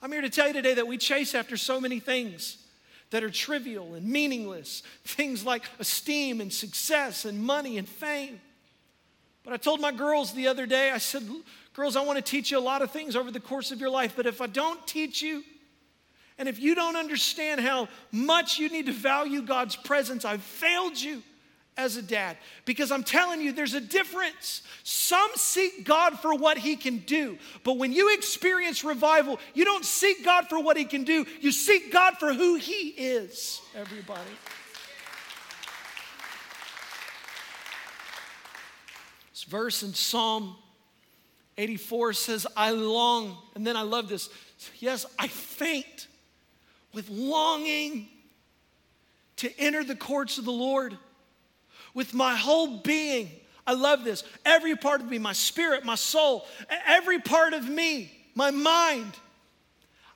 [0.03, 2.59] I'm here to tell you today that we chase after so many things
[3.11, 8.41] that are trivial and meaningless, things like esteem and success and money and fame.
[9.45, 11.23] But I told my girls the other day, I said,
[11.73, 13.91] Girls, I want to teach you a lot of things over the course of your
[13.91, 15.45] life, but if I don't teach you,
[16.37, 21.01] and if you don't understand how much you need to value God's presence, I've failed
[21.01, 21.23] you
[21.77, 24.63] as a dad because I'm telling you, there's a difference.
[24.83, 29.85] Some seek God for what He can do, but when you experience revival, you don't
[29.85, 34.21] seek God for what He can do, you seek God for who He is, everybody.
[39.33, 40.57] This verse in Psalm
[41.59, 44.29] 84 says, I long, and then I love this.
[44.79, 46.07] Yes, I faint
[46.95, 48.09] with longing
[49.37, 50.97] to enter the courts of the Lord
[51.95, 53.31] with my whole being.
[53.67, 54.25] I love this.
[54.45, 56.47] Every part of me, my spirit, my soul,
[56.87, 59.13] every part of me, my mind,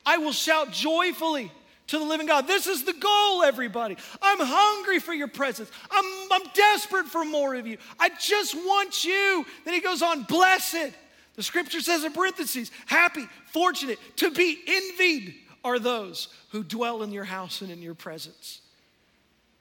[0.05, 1.51] I will shout joyfully
[1.89, 2.47] to the living God.
[2.47, 3.97] This is the goal, everybody.
[4.21, 5.71] I'm hungry for your presence.
[5.91, 7.79] I'm, I'm desperate for more of you.
[7.99, 9.47] I just want you.
[9.65, 10.93] Then he goes on, blessed.
[11.35, 17.13] The scripture says in parentheses, happy, fortunate, to be envied are those who dwell in
[17.13, 18.61] your house and in your presence.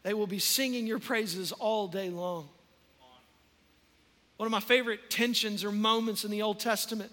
[0.05, 2.47] They will be singing your praises all day long.
[4.37, 7.11] One of my favorite tensions or moments in the Old Testament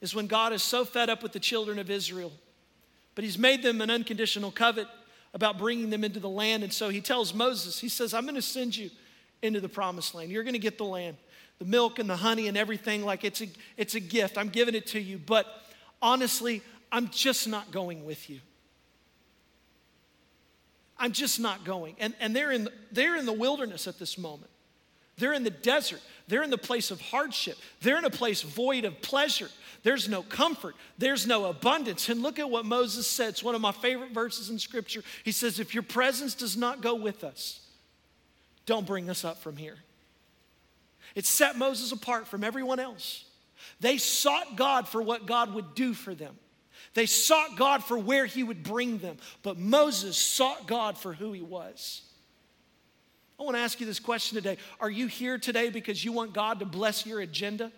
[0.00, 2.30] is when God is so fed up with the children of Israel,
[3.16, 4.86] but He's made them an unconditional covet
[5.34, 6.62] about bringing them into the land.
[6.62, 8.90] And so He tells Moses, He says, I'm going to send you
[9.42, 10.30] into the promised land.
[10.30, 11.16] You're going to get the land,
[11.58, 14.38] the milk and the honey and everything, like it's a, it's a gift.
[14.38, 15.18] I'm giving it to you.
[15.18, 15.46] But
[16.00, 18.38] honestly, I'm just not going with you.
[20.98, 21.96] I'm just not going.
[21.98, 24.50] And, and they're, in, they're in the wilderness at this moment.
[25.16, 26.00] They're in the desert.
[26.28, 27.56] They're in the place of hardship.
[27.80, 29.48] They're in a place void of pleasure.
[29.82, 30.74] There's no comfort.
[30.96, 32.08] There's no abundance.
[32.08, 33.30] And look at what Moses said.
[33.30, 35.02] It's one of my favorite verses in Scripture.
[35.24, 37.60] He says, If your presence does not go with us,
[38.66, 39.76] don't bring us up from here.
[41.14, 43.24] It set Moses apart from everyone else.
[43.80, 46.36] They sought God for what God would do for them.
[46.94, 51.32] They sought God for where He would bring them, but Moses sought God for who
[51.32, 52.02] He was.
[53.38, 54.56] I want to ask you this question today.
[54.80, 57.70] Are you here today because you want God to bless your agenda?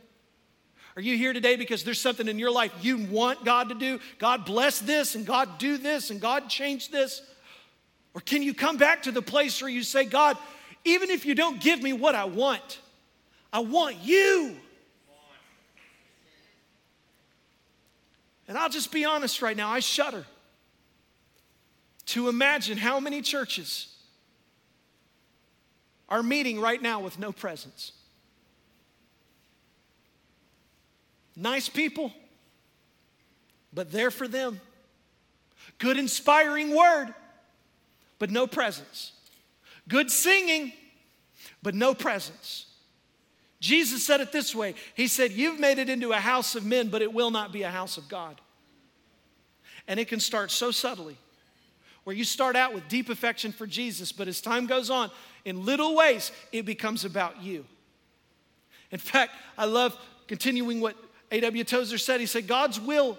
[0.96, 4.00] Are you here today because there's something in your life you want God to do?
[4.18, 7.22] God bless this and God do this and God change this?
[8.14, 10.36] Or can you come back to the place where you say, God,
[10.84, 12.80] even if you don't give me what I want,
[13.52, 14.56] I want you.
[18.50, 20.26] And I'll just be honest right now, I shudder
[22.06, 23.94] to imagine how many churches
[26.08, 27.92] are meeting right now with no presence.
[31.36, 32.12] Nice people,
[33.72, 34.60] but there for them.
[35.78, 37.14] Good, inspiring word,
[38.18, 39.12] but no presence.
[39.86, 40.72] Good singing,
[41.62, 42.66] but no presence.
[43.60, 46.88] Jesus said it this way He said, You've made it into a house of men,
[46.88, 48.40] but it will not be a house of God.
[49.86, 51.16] And it can start so subtly,
[52.04, 55.10] where you start out with deep affection for Jesus, but as time goes on,
[55.44, 57.64] in little ways, it becomes about you.
[58.90, 59.96] In fact, I love
[60.26, 60.96] continuing what
[61.30, 61.64] A.W.
[61.64, 62.20] Tozer said.
[62.20, 63.18] He said, God's will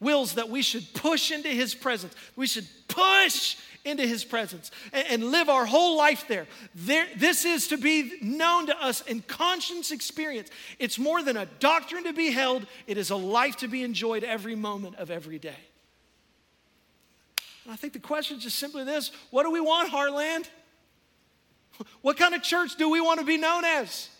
[0.00, 2.14] wills that we should push into his presence.
[2.34, 6.46] We should push into his presence and, and live our whole life there.
[6.74, 7.06] there.
[7.16, 10.50] This is to be known to us in conscience experience.
[10.78, 14.24] It's more than a doctrine to be held, it is a life to be enjoyed
[14.24, 15.58] every moment of every day.
[17.64, 20.48] And I think the question is just simply this what do we want, Heartland?
[22.02, 24.10] What kind of church do we want to be known as?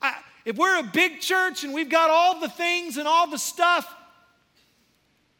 [0.00, 0.14] I,
[0.46, 3.86] if we're a big church and we've got all the things and all the stuff,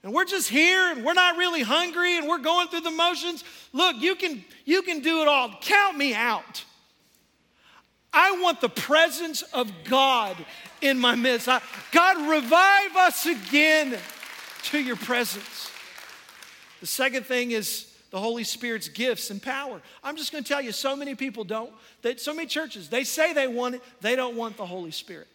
[0.03, 3.45] and we're just here and we're not really hungry and we're going through the motions,
[3.73, 5.55] look, you can, you can do it all.
[5.61, 6.65] Count me out.
[8.13, 10.37] I want the presence of God
[10.81, 11.49] in my midst.
[11.49, 11.61] I,
[11.93, 13.97] God, revive us again
[14.65, 15.71] to your presence.
[16.81, 19.81] The second thing is the Holy Spirit's gifts and power.
[20.05, 23.05] I'm just going to tell you, so many people don't, that so many churches, they
[23.05, 25.29] say they want it, they don't want the Holy Spirit.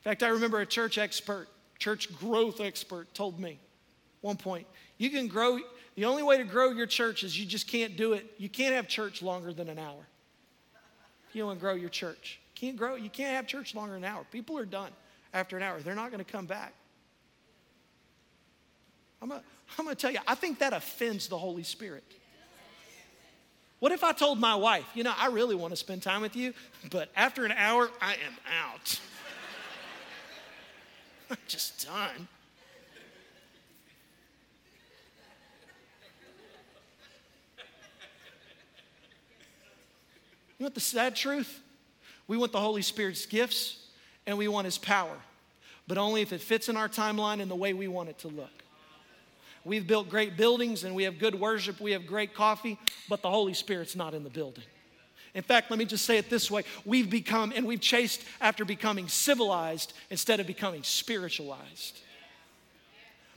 [0.00, 1.46] In fact, I remember a church expert,
[1.78, 3.58] church growth expert, told me
[4.20, 5.58] one point, you can grow,
[5.96, 8.24] the only way to grow your church is you just can't do it.
[8.38, 10.06] You can't have church longer than an hour.
[11.32, 14.10] You want to grow your church, can't grow, you can't have church longer than an
[14.10, 14.24] hour.
[14.30, 14.92] People are done
[15.32, 15.80] after an hour.
[15.80, 16.72] They're not going to come back.
[19.20, 19.40] I'm going
[19.88, 22.04] to tell you, I think that offends the Holy Spirit.
[23.80, 26.36] What if I told my wife, you know, I really want to spend time with
[26.36, 26.54] you,
[26.90, 28.34] but after an hour, I am
[28.64, 29.00] out.
[31.30, 32.28] I'm just done.
[40.58, 41.60] You want the sad truth?
[42.26, 43.86] We want the Holy Spirit's gifts
[44.26, 45.16] and we want His power,
[45.86, 48.28] but only if it fits in our timeline and the way we want it to
[48.28, 48.64] look.
[49.64, 53.30] We've built great buildings and we have good worship, we have great coffee, but the
[53.30, 54.64] Holy Spirit's not in the building.
[55.34, 58.64] In fact, let me just say it this way we've become and we've chased after
[58.64, 62.00] becoming civilized instead of becoming spiritualized.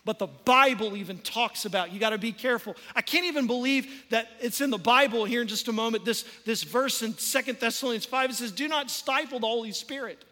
[0.06, 2.78] But the Bible even talks about you got to be careful.
[2.96, 6.06] I can't even believe that it's in the Bible here in just a moment.
[6.06, 10.24] This, this verse in Second Thessalonians 5 it says, Do not stifle the Holy Spirit.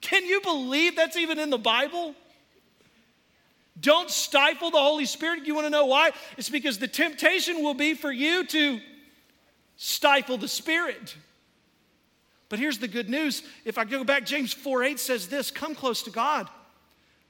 [0.00, 2.14] Can you believe that's even in the Bible?
[3.78, 5.44] Don't stifle the Holy Spirit.
[5.44, 6.12] You want to know why?
[6.36, 8.80] It's because the temptation will be for you to
[9.78, 11.16] stifle the Spirit.
[12.50, 13.42] But here's the good news.
[13.64, 16.48] If I go back, James 4 8 says this come close to God,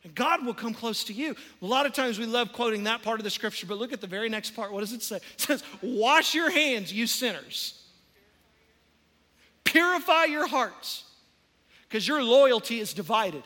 [0.03, 1.37] and God will come close to you.
[1.63, 4.01] A lot of times we love quoting that part of the scripture, but look at
[4.01, 4.73] the very next part.
[4.73, 5.17] What does it say?
[5.17, 7.81] It says, Wash your hands, you sinners.
[9.65, 11.05] Purify your hearts,
[11.89, 13.43] because your loyalty is divided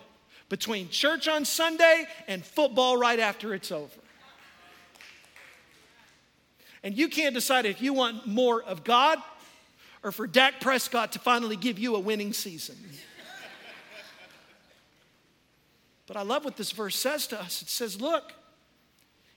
[0.48, 4.01] between church on Sunday and football right after it's over.
[6.84, 9.18] And you can't decide if you want more of God
[10.02, 12.76] or for Dak Prescott to finally give you a winning season.
[16.06, 17.62] but I love what this verse says to us.
[17.62, 18.32] It says, look,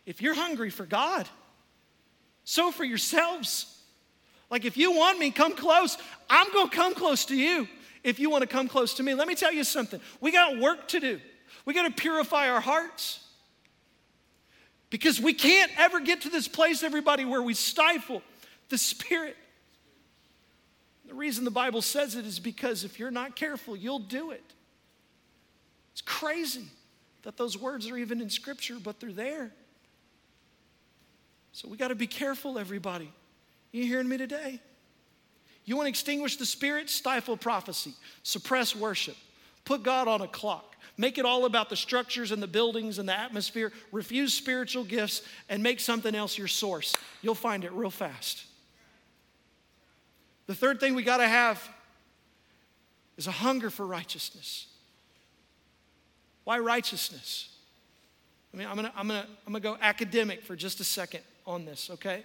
[0.06, 1.28] if you're hungry for God,
[2.44, 3.72] sow for yourselves.
[4.50, 5.98] Like if you want me, come close.
[6.30, 7.68] I'm going to come close to you
[8.04, 9.14] if you want to come close to me.
[9.14, 10.00] Let me tell you something.
[10.22, 11.20] We got work to do.
[11.66, 13.25] We got to purify our hearts.
[14.96, 18.22] Because we can't ever get to this place, everybody, where we stifle
[18.70, 19.36] the Spirit.
[21.06, 24.54] The reason the Bible says it is because if you're not careful, you'll do it.
[25.92, 26.64] It's crazy
[27.24, 29.52] that those words are even in Scripture, but they're there.
[31.52, 33.12] So we got to be careful, everybody.
[33.74, 34.62] You hearing me today?
[35.66, 36.90] You want to extinguish the spirit?
[36.90, 39.18] Stifle prophecy, suppress worship,
[39.66, 43.08] put God on a clock, make it all about the structures and the buildings and
[43.08, 46.94] the atmosphere, refuse spiritual gifts, and make something else your source.
[47.22, 48.46] You'll find it real fast.
[50.48, 51.62] The third thing we got to have
[53.18, 54.68] is a hunger for righteousness.
[56.44, 57.50] Why righteousness?
[58.54, 61.66] I mean, I'm gonna, I'm, gonna, I'm gonna go academic for just a second on
[61.66, 62.24] this, okay?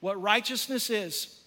[0.00, 1.40] What righteousness is,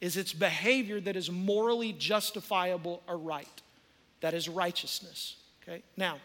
[0.00, 3.46] is its behavior that is morally justifiable or right.
[4.20, 5.36] That is righteousness.
[5.70, 5.82] Okay?
[5.96, 6.18] Now,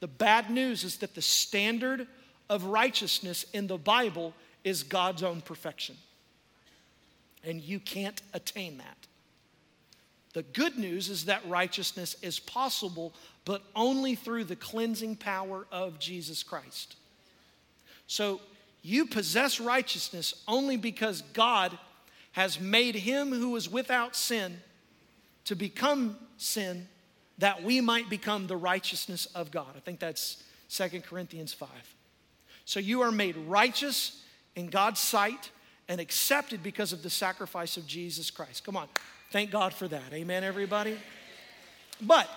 [0.00, 2.06] the bad news is that the standard
[2.48, 5.96] of righteousness in the Bible is God's own perfection.
[7.44, 8.96] And you can't attain that.
[10.32, 15.98] The good news is that righteousness is possible, but only through the cleansing power of
[15.98, 16.96] Jesus Christ.
[18.06, 18.40] So
[18.82, 21.78] you possess righteousness only because God
[22.32, 24.58] has made him who was without sin
[25.46, 26.86] to become sin
[27.38, 29.68] that we might become the righteousness of God.
[29.76, 31.68] I think that's Second Corinthians 5.
[32.64, 34.22] So you are made righteous
[34.54, 35.50] in God's sight
[35.88, 38.64] and accepted because of the sacrifice of Jesus Christ.
[38.64, 38.88] Come on.
[39.30, 40.12] Thank God for that.
[40.12, 40.96] Amen, everybody?
[42.00, 42.28] But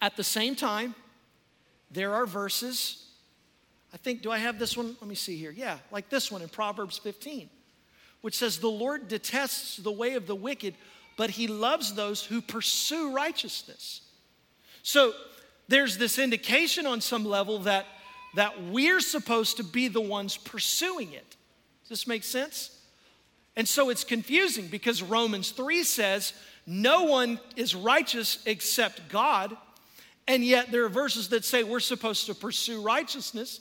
[0.00, 0.94] at the same time,
[1.90, 3.06] there are verses.
[3.92, 4.96] I think, do I have this one?
[5.00, 5.50] Let me see here.
[5.50, 7.50] Yeah, like this one in Proverbs 15
[8.20, 10.74] which says, The Lord detests the way of the wicked,
[11.20, 14.00] but he loves those who pursue righteousness.
[14.82, 15.12] So,
[15.68, 17.84] there's this indication on some level that,
[18.36, 21.36] that we're supposed to be the ones pursuing it.
[21.82, 22.74] Does this make sense?
[23.54, 26.32] And so it's confusing because Romans 3 says,
[26.66, 29.54] no one is righteous except God.
[30.26, 33.60] And yet there are verses that say we're supposed to pursue righteousness.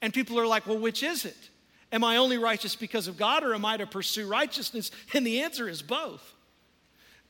[0.00, 1.50] And people are like, well, which is it?
[1.90, 4.92] Am I only righteous because of God or am I to pursue righteousness?
[5.12, 6.31] And the answer is both.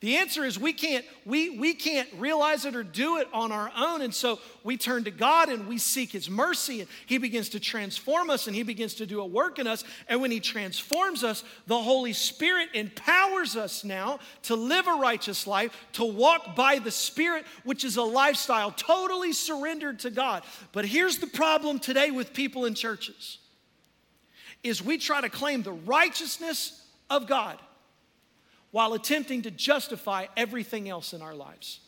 [0.03, 3.71] The answer is we can't, we, we can't realize it or do it on our
[3.73, 4.01] own.
[4.01, 7.59] And so we turn to God and we seek His mercy, and He begins to
[7.61, 9.85] transform us and He begins to do a work in us.
[10.09, 15.47] And when He transforms us, the Holy Spirit empowers us now to live a righteous
[15.47, 20.43] life, to walk by the Spirit, which is a lifestyle totally surrendered to God.
[20.73, 23.37] But here's the problem today with people in churches
[24.63, 27.57] is we try to claim the righteousness of God
[28.73, 31.79] while attempting to justify everything else in our lives.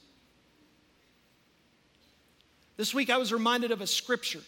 [2.77, 4.41] This week I was reminded of a scripture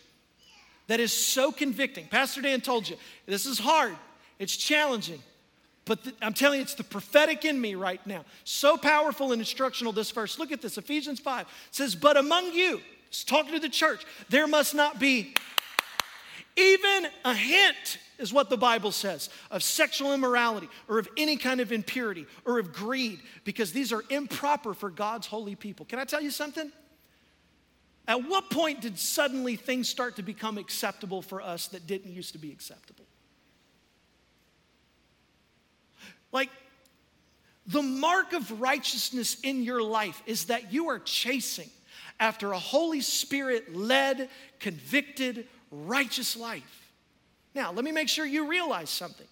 [0.86, 2.06] that is so convicting.
[2.06, 3.96] Pastor Dan told you, this is hard,
[4.38, 5.20] it's challenging,
[5.86, 8.24] but I'm telling you, it's the prophetic in me right now.
[8.44, 10.38] So powerful and instructional, this verse.
[10.38, 14.46] Look at this Ephesians 5 says, But among you, it's talking to the church, there
[14.46, 15.34] must not be
[16.56, 21.62] even a hint is what the Bible says of sexual immorality or of any kind
[21.62, 25.86] of impurity or of greed, because these are improper for God's holy people.
[25.86, 26.72] Can I tell you something?
[28.08, 32.32] At what point did suddenly things start to become acceptable for us that didn't used
[32.34, 33.06] to be acceptable?
[36.32, 36.50] Like,
[37.66, 41.70] the mark of righteousness in your life is that you are chasing
[42.20, 46.87] after a Holy Spirit led, convicted, righteous life.
[47.58, 49.26] Now, let me make sure you realize something.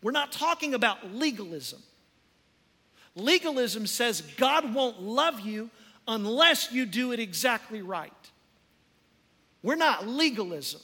[0.00, 1.82] We're not talking about legalism.
[3.16, 5.68] Legalism says God won't love you
[6.06, 8.12] unless you do it exactly right.
[9.64, 10.80] We're not legalism.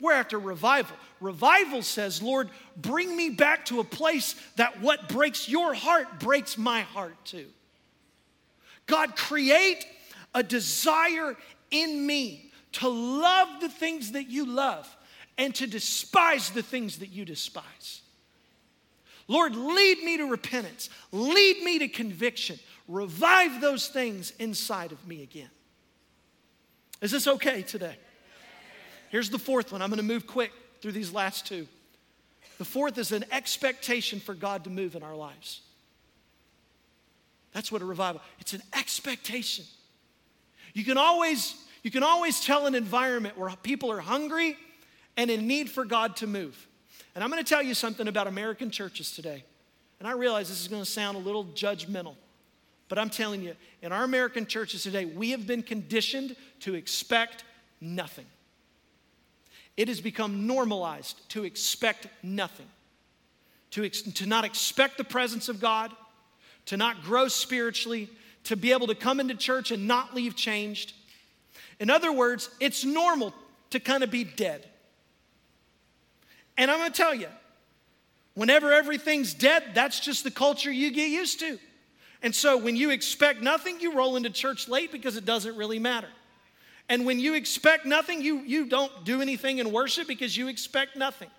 [0.00, 0.96] We're after revival.
[1.20, 6.56] Revival says, Lord, bring me back to a place that what breaks your heart breaks
[6.56, 7.48] my heart too.
[8.86, 9.84] God, create
[10.32, 11.36] a desire
[11.70, 14.88] in me to love the things that you love
[15.36, 18.02] and to despise the things that you despise.
[19.26, 22.58] Lord, lead me to repentance, lead me to conviction,
[22.88, 25.50] revive those things inside of me again.
[27.00, 27.96] Is this okay today?
[29.10, 29.82] Here's the fourth one.
[29.82, 31.66] I'm going to move quick through these last two.
[32.58, 35.60] The fourth is an expectation for God to move in our lives.
[37.52, 38.20] That's what a revival.
[38.40, 39.64] It's an expectation.
[40.72, 44.56] You can always you can always tell an environment where people are hungry
[45.16, 46.68] and in need for God to move.
[47.14, 49.44] And I'm going to tell you something about American churches today.
[49.98, 52.16] And I realize this is going to sound a little judgmental,
[52.88, 57.44] but I'm telling you, in our American churches today, we have been conditioned to expect
[57.80, 58.26] nothing.
[59.76, 62.66] It has become normalized to expect nothing,
[63.70, 65.92] to, ex- to not expect the presence of God,
[66.66, 68.08] to not grow spiritually,
[68.44, 70.92] to be able to come into church and not leave changed.
[71.80, 73.34] In other words, it's normal
[73.70, 74.68] to kind of be dead.
[76.56, 77.28] And I'm gonna tell you,
[78.34, 81.58] whenever everything's dead, that's just the culture you get used to.
[82.22, 85.78] And so when you expect nothing, you roll into church late because it doesn't really
[85.78, 86.08] matter.
[86.88, 90.96] And when you expect nothing, you, you don't do anything in worship because you expect
[90.96, 91.30] nothing.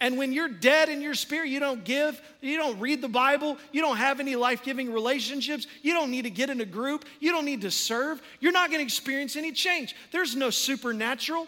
[0.00, 3.56] And when you're dead in your spirit, you don't give, you don't read the Bible,
[3.72, 7.04] you don't have any life giving relationships, you don't need to get in a group,
[7.20, 9.94] you don't need to serve, you're not gonna experience any change.
[10.10, 11.46] There's no supernatural.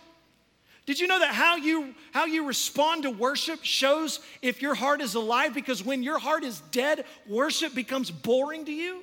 [0.86, 5.00] Did you know that how you how you respond to worship shows if your heart
[5.00, 9.02] is alive because when your heart is dead, worship becomes boring to you?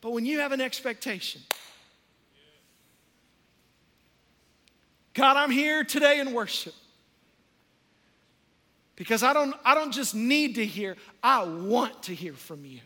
[0.00, 1.40] But when you have an expectation,
[5.12, 6.74] God, I'm here today in worship.
[8.96, 12.80] Because I don't, I don't just need to hear, I want to hear from you.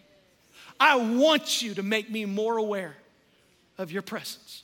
[0.78, 2.96] I want you to make me more aware
[3.78, 4.62] of your presence.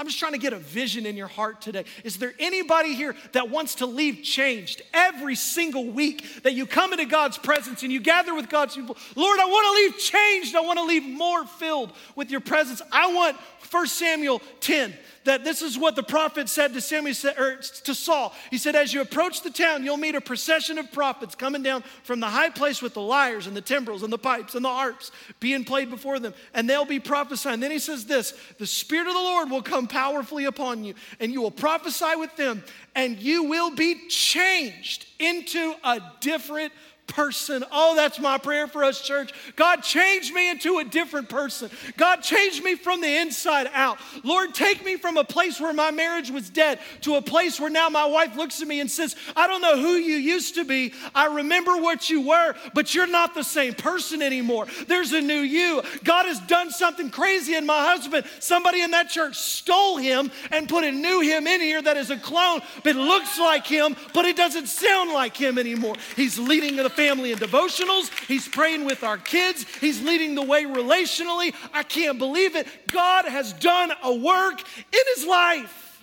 [0.00, 1.84] I'm just trying to get a vision in your heart today.
[2.04, 6.94] Is there anybody here that wants to leave changed every single week that you come
[6.94, 8.96] into God's presence and you gather with God's people?
[9.14, 10.56] Lord, I want to leave changed.
[10.56, 12.80] I want to leave more filled with your presence.
[12.90, 13.36] I want
[13.70, 14.94] 1 Samuel 10
[15.24, 18.34] that this is what the prophet said to Samuel or er, to Saul.
[18.50, 21.84] He said, "As you approach the town, you'll meet a procession of prophets coming down
[22.04, 24.70] from the high place with the lyres and the timbrels and the pipes and the
[24.70, 29.06] harps being played before them, and they'll be prophesying." Then he says this, "The spirit
[29.06, 32.64] of the Lord will come powerfully upon you, and you will prophesy with them,
[32.94, 36.72] and you will be changed into a different
[37.10, 37.64] person.
[37.70, 39.32] Oh, that's my prayer for us, church.
[39.56, 41.70] God, change me into a different person.
[41.96, 43.98] God, change me from the inside out.
[44.24, 47.70] Lord, take me from a place where my marriage was dead to a place where
[47.70, 50.64] now my wife looks at me and says, I don't know who you used to
[50.64, 50.94] be.
[51.14, 54.66] I remember what you were, but you're not the same person anymore.
[54.86, 55.82] There's a new you.
[56.04, 58.26] God has done something crazy in my husband.
[58.38, 62.10] Somebody in that church stole him and put a new him in here that is
[62.10, 65.96] a clone, but looks like him, but it doesn't sound like him anymore.
[66.16, 70.64] He's leading the family in devotionals, he's praying with our kids, he's leading the way
[70.64, 71.54] relationally.
[71.72, 72.66] I can't believe it.
[72.88, 76.02] God has done a work in his life.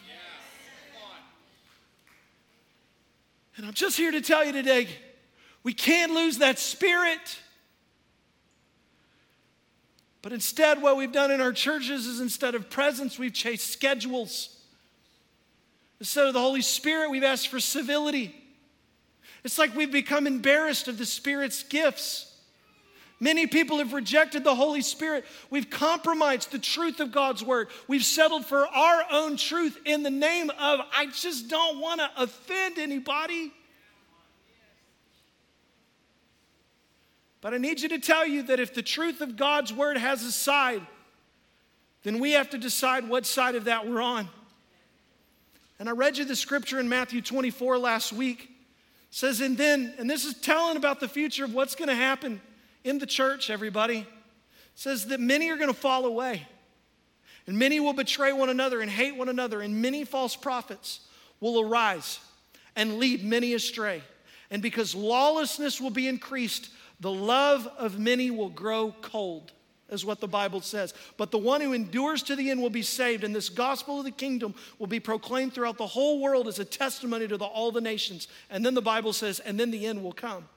[3.57, 4.87] And I'm just here to tell you today
[5.63, 7.39] we can't lose that spirit.
[10.23, 14.57] But instead, what we've done in our churches is instead of presence, we've chased schedules.
[15.99, 18.36] Instead of the Holy Spirit, we've asked for civility.
[19.47, 22.35] It's like we've become embarrassed of the Spirit's gifts.
[23.21, 25.23] Many people have rejected the Holy Spirit.
[25.49, 27.69] We've compromised the truth of God's word.
[27.87, 32.09] We've settled for our own truth in the name of, I just don't want to
[32.17, 33.53] offend anybody.
[37.39, 40.23] But I need you to tell you that if the truth of God's word has
[40.23, 40.85] a side,
[42.03, 44.27] then we have to decide what side of that we're on.
[45.79, 48.55] And I read you the scripture in Matthew 24 last week.
[49.09, 51.95] It says, and then, and this is telling about the future of what's going to
[51.95, 52.41] happen
[52.83, 53.99] in the church, everybody.
[53.99, 54.05] It
[54.75, 56.47] says that many are going to fall away,
[57.47, 61.01] and many will betray one another and hate one another, and many false prophets
[61.39, 62.19] will arise
[62.75, 64.03] and lead many astray.
[64.51, 69.51] And because lawlessness will be increased, the love of many will grow cold
[69.89, 70.93] is what the Bible says.
[71.17, 74.05] But the one who endures to the end will be saved, and this gospel of
[74.05, 77.71] the kingdom will be proclaimed throughout the whole world as a testimony to the, all
[77.71, 78.27] the nations.
[78.49, 80.47] And then the Bible says, and then the end will come.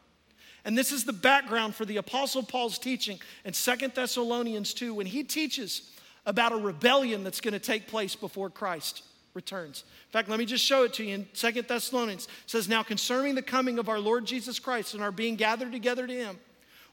[0.65, 5.07] And this is the background for the Apostle Paul's teaching in Second Thessalonians 2 when
[5.07, 5.91] he teaches
[6.27, 9.03] about a rebellion that's going to take place before Christ
[9.33, 9.85] returns.
[10.09, 12.29] In fact, let me just show it to you in Second Thessalonians.
[12.47, 16.07] Says, Now concerning the coming of our Lord Jesus Christ and our being gathered together
[16.07, 16.39] to him,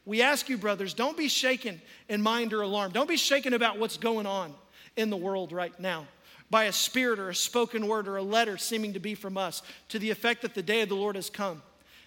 [0.08, 2.94] we ask you, brothers, don't be shaken in mind or alarmed.
[2.94, 4.54] Don't be shaken about what's going on
[4.96, 6.08] in the world right now
[6.50, 9.62] by a spirit or a spoken word or a letter seeming to be from us
[9.90, 11.62] to the effect that the day of the Lord has come.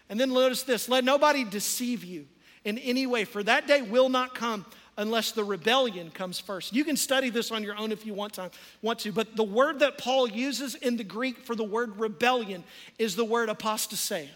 [0.08, 2.26] And then notice this let nobody deceive you
[2.64, 4.64] in any way, for that day will not come
[4.96, 6.72] unless the rebellion comes first.
[6.72, 9.44] You can study this on your own if you want to, want to, but the
[9.44, 12.64] word that Paul uses in the Greek for the word rebellion
[12.98, 14.30] is the word apostasy.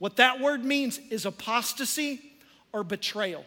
[0.00, 2.31] What that word means is apostasy
[2.72, 3.44] or betrayal.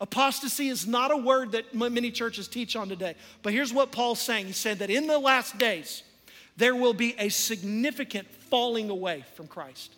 [0.00, 3.14] Apostasy is not a word that many churches teach on today.
[3.42, 6.02] But here's what Paul's saying He said that in the last days,
[6.56, 9.94] there will be a significant falling away from Christ,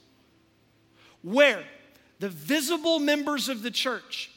[1.23, 1.65] where
[2.19, 4.31] the visible members of the church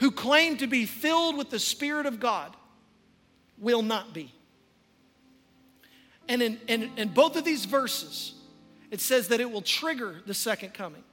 [0.00, 2.54] who claim to be filled with the Spirit of God
[3.58, 4.32] will not be.
[6.28, 8.34] And in, in, in both of these verses,
[8.90, 11.04] it says that it will trigger the second coming.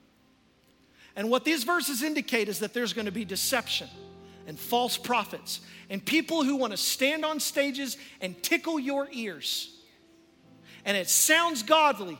[1.19, 3.89] And what these verses indicate is that there's going to be deception
[4.47, 5.59] and false prophets
[5.89, 9.69] and people who want to stand on stages and tickle your ears.
[10.85, 12.17] And it sounds godly,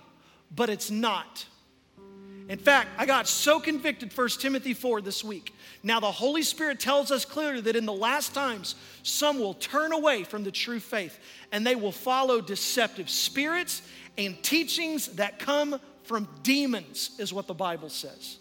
[0.53, 1.45] but it's not.
[2.49, 5.55] In fact, I got so convicted 1 Timothy 4 this week.
[5.81, 9.93] Now, the Holy Spirit tells us clearly that in the last times, some will turn
[9.93, 11.17] away from the true faith
[11.53, 13.81] and they will follow deceptive spirits
[14.17, 18.39] and teachings that come from demons, is what the Bible says.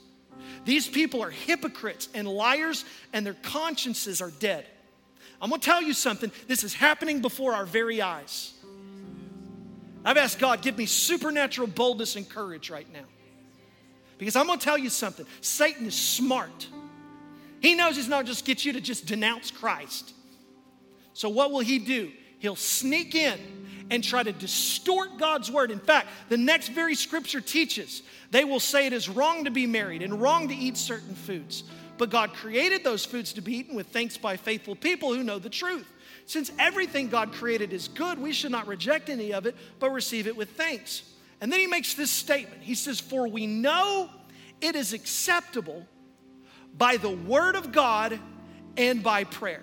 [0.64, 4.66] These people are hypocrites and liars, and their consciences are dead.
[5.40, 8.52] I'm gonna tell you something, this is happening before our very eyes.
[10.04, 13.04] I've asked God, give me supernatural boldness and courage right now.
[14.18, 16.66] Because I'm gonna tell you something Satan is smart.
[17.60, 20.12] He knows he's not just get you to just denounce Christ.
[21.12, 22.12] So, what will he do?
[22.38, 23.38] He'll sneak in
[23.90, 25.70] and try to distort God's word.
[25.70, 29.66] In fact, the next very scripture teaches they will say it is wrong to be
[29.66, 31.64] married and wrong to eat certain foods.
[31.96, 35.38] But God created those foods to be eaten with thanks by faithful people who know
[35.38, 35.90] the truth.
[36.26, 40.26] Since everything God created is good, we should not reject any of it, but receive
[40.26, 41.02] it with thanks.
[41.40, 44.10] And then he makes this statement He says, For we know
[44.60, 45.86] it is acceptable
[46.76, 48.18] by the word of God
[48.76, 49.62] and by prayer.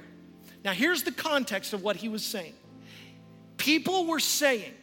[0.64, 2.54] Now, here's the context of what he was saying.
[3.58, 4.74] People were saying,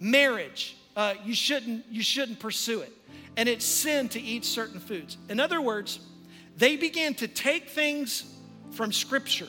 [0.00, 2.92] marriage, uh, you, shouldn't, you shouldn't pursue it.
[3.36, 5.16] And it's sin to eat certain foods.
[5.28, 6.00] In other words,
[6.56, 8.24] they began to take things
[8.72, 9.48] from Scripture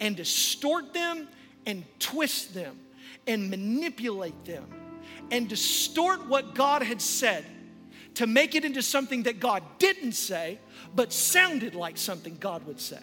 [0.00, 1.28] and distort them
[1.66, 2.78] and twist them
[3.26, 4.66] and manipulate them
[5.30, 7.44] and distort what God had said
[8.14, 10.58] to make it into something that God didn't say,
[10.94, 13.02] but sounded like something God would say.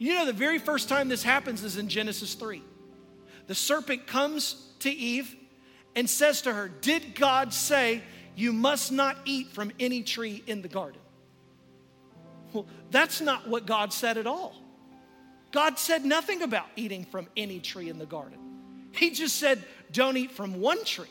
[0.00, 2.62] You know, the very first time this happens is in Genesis 3.
[3.48, 5.36] The serpent comes to Eve
[5.94, 8.00] and says to her, Did God say
[8.34, 11.02] you must not eat from any tree in the garden?
[12.54, 14.56] Well, that's not what God said at all.
[15.52, 18.38] God said nothing about eating from any tree in the garden.
[18.92, 21.08] He just said, Don't eat from one tree.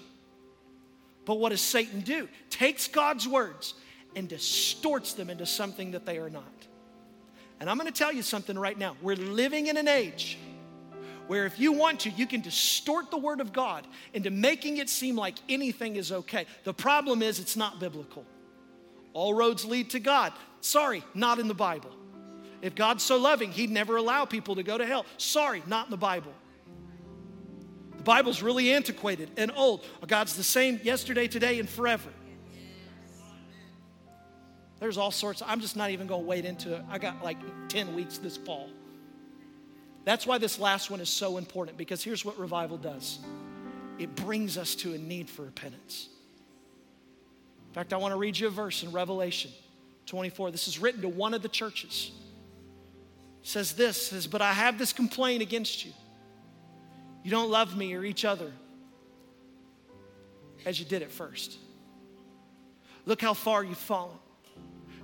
[1.25, 2.27] But what does Satan do?
[2.49, 3.75] Takes God's words
[4.15, 6.65] and distorts them into something that they are not.
[7.59, 8.95] And I'm going to tell you something right now.
[9.01, 10.37] We're living in an age
[11.27, 14.89] where if you want to, you can distort the word of God into making it
[14.89, 16.45] seem like anything is okay.
[16.63, 18.25] The problem is it's not biblical.
[19.13, 20.33] All roads lead to God.
[20.61, 21.91] Sorry, not in the Bible.
[22.61, 25.05] If God's so loving, He'd never allow people to go to hell.
[25.17, 26.33] Sorry, not in the Bible.
[27.97, 29.85] The Bible's really antiquated and old.
[30.07, 32.09] God's the same yesterday, today, and forever.
[34.79, 35.41] There's all sorts.
[35.45, 36.83] I'm just not even going to wade into it.
[36.89, 38.69] I got like 10 weeks this fall.
[40.05, 43.19] That's why this last one is so important because here's what revival does
[43.97, 46.07] it brings us to a need for repentance.
[47.67, 49.51] In fact, I want to read you a verse in Revelation
[50.05, 50.51] 24.
[50.51, 52.11] This is written to one of the churches.
[53.43, 55.91] It says this says, But I have this complaint against you.
[57.23, 58.51] You don't love me or each other
[60.65, 61.57] as you did at first.
[63.05, 64.17] Look how far you've fallen.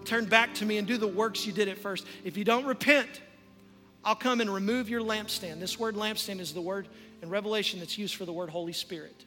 [0.06, 2.06] Turn back to me and do the works you did at first.
[2.24, 3.22] If you don't repent,
[4.04, 5.60] I'll come and remove your lampstand.
[5.60, 6.88] This word lampstand is the word
[7.22, 9.26] in Revelation that's used for the word Holy Spirit.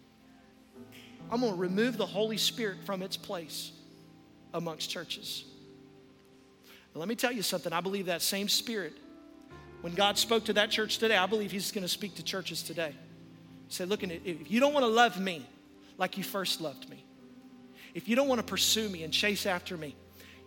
[1.31, 3.73] I'm going to remove the Holy Spirit from its place
[4.55, 5.45] amongst churches.
[6.95, 7.73] Let me tell you something.
[7.73, 8.95] I believe that same Spirit,
[9.83, 12.63] when God spoke to that church today, I believe He's going to speak to churches
[12.63, 12.93] today.
[13.69, 15.47] Say, look, if you don't want to love me
[15.97, 17.05] like you first loved me,
[17.95, 19.95] if you don't want to pursue me and chase after me,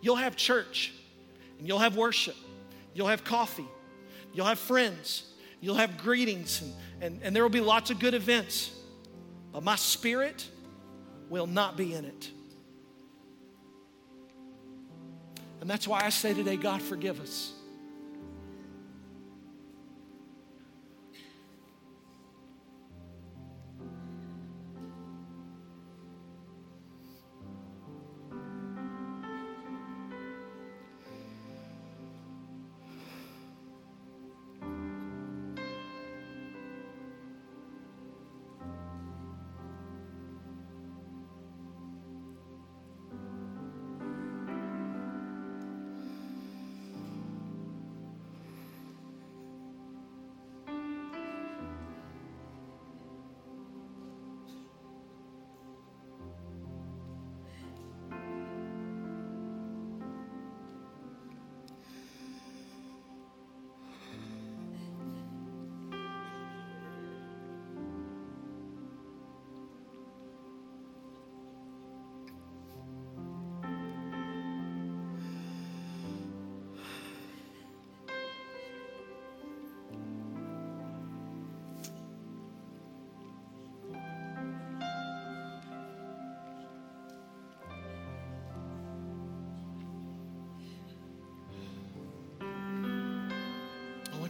[0.02, 0.92] You'll have church
[1.58, 2.36] and you'll have worship,
[2.92, 3.68] you'll have coffee,
[4.34, 8.12] you'll have friends, you'll have greetings, and, and, and there will be lots of good
[8.12, 8.72] events.
[9.52, 10.46] But my spirit
[11.30, 12.30] will not be in it.
[15.60, 17.52] And that's why I say today, God, forgive us.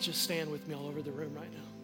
[0.02, 1.81] To stand with me all over the room right now.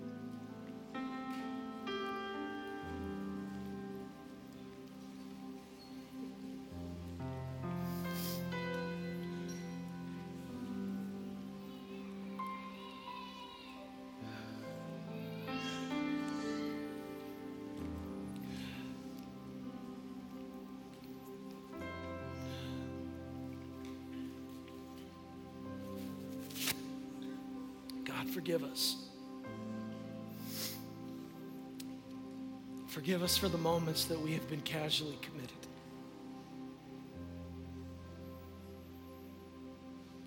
[28.49, 28.97] Forgive us.
[32.87, 35.51] Forgive us for the moments that we have been casually committed.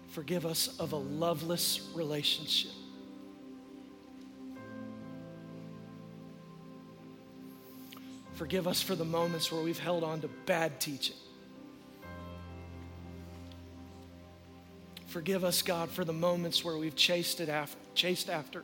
[0.10, 2.70] Forgive us of a loveless relationship.
[8.34, 11.16] Forgive us for the moments where we've held on to bad teaching.
[15.08, 18.64] Forgive us, God, for the moments where we've chased, it after, chased after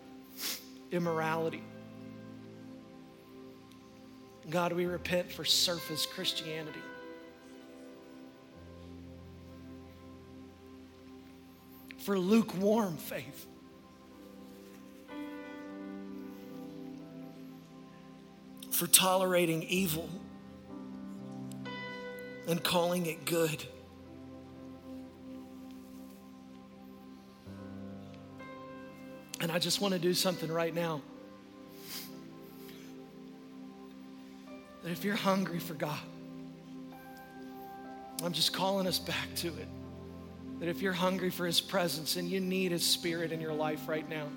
[0.91, 1.63] immorality.
[4.49, 6.79] God, we repent for surface Christianity.
[11.97, 13.45] For lukewarm faith.
[18.71, 20.09] For tolerating evil
[22.47, 23.65] and calling it good.
[29.47, 31.01] And I just want to do something right now.
[34.83, 36.01] That if you're hungry for God,
[38.21, 39.69] I'm just calling us back to it.
[40.59, 43.87] That if you're hungry for His presence and you need His Spirit in your life
[43.87, 44.27] right now,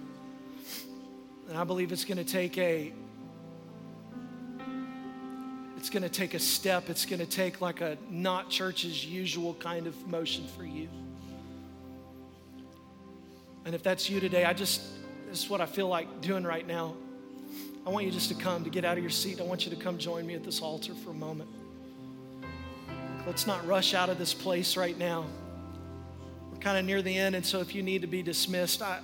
[1.48, 2.92] and I believe it's going to take a
[5.76, 6.88] it's going to take a step.
[6.88, 10.88] It's going to take like a not church's usual kind of motion for you.
[13.64, 14.80] And if that's you today, I just,
[15.30, 16.94] this is what I feel like doing right now.
[17.86, 19.40] I want you just to come, to get out of your seat.
[19.40, 21.48] I want you to come join me at this altar for a moment.
[23.26, 25.24] Let's not rush out of this place right now.
[26.50, 28.98] We're kind of near the end, and so if you need to be dismissed, I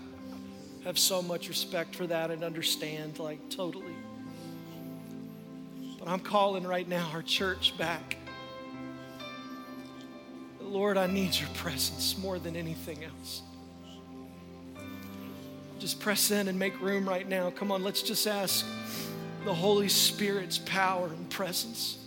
[0.83, 3.95] have so much respect for that and understand, like, totally.
[6.01, 8.17] But I'm calling right now our church back.
[10.61, 13.43] Lord, I need your presence more than anything else.
[15.79, 17.51] Just press in and make room right now.
[17.51, 18.67] Come on, let's just ask
[19.45, 21.99] the Holy Spirit's power and presence.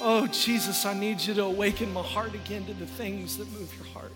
[0.00, 3.72] Oh, Jesus, I need you to awaken my heart again to the things that move
[3.76, 4.12] your heart.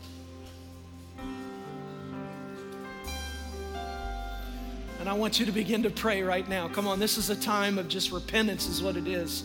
[5.01, 6.69] And I want you to begin to pray right now.
[6.69, 9.43] Come on, this is a time of just repentance, is what it is.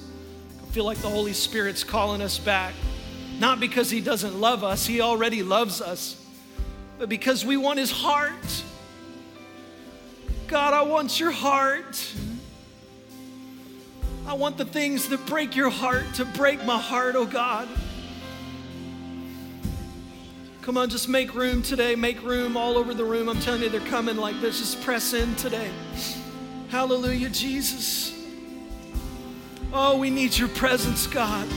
[0.62, 2.76] I feel like the Holy Spirit's calling us back.
[3.40, 6.24] Not because He doesn't love us, He already loves us,
[6.98, 8.64] but because we want His heart.
[10.48, 12.14] God, I want your heart.
[14.26, 17.68] I want the things that break your heart to break my heart, oh God.
[20.62, 21.96] Come on, just make room today.
[21.96, 23.30] Make room all over the room.
[23.30, 24.60] I'm telling you, they're coming like this.
[24.60, 25.72] Just press in today.
[26.68, 28.14] Hallelujah, Jesus.
[29.72, 31.48] Oh, we need your presence, God.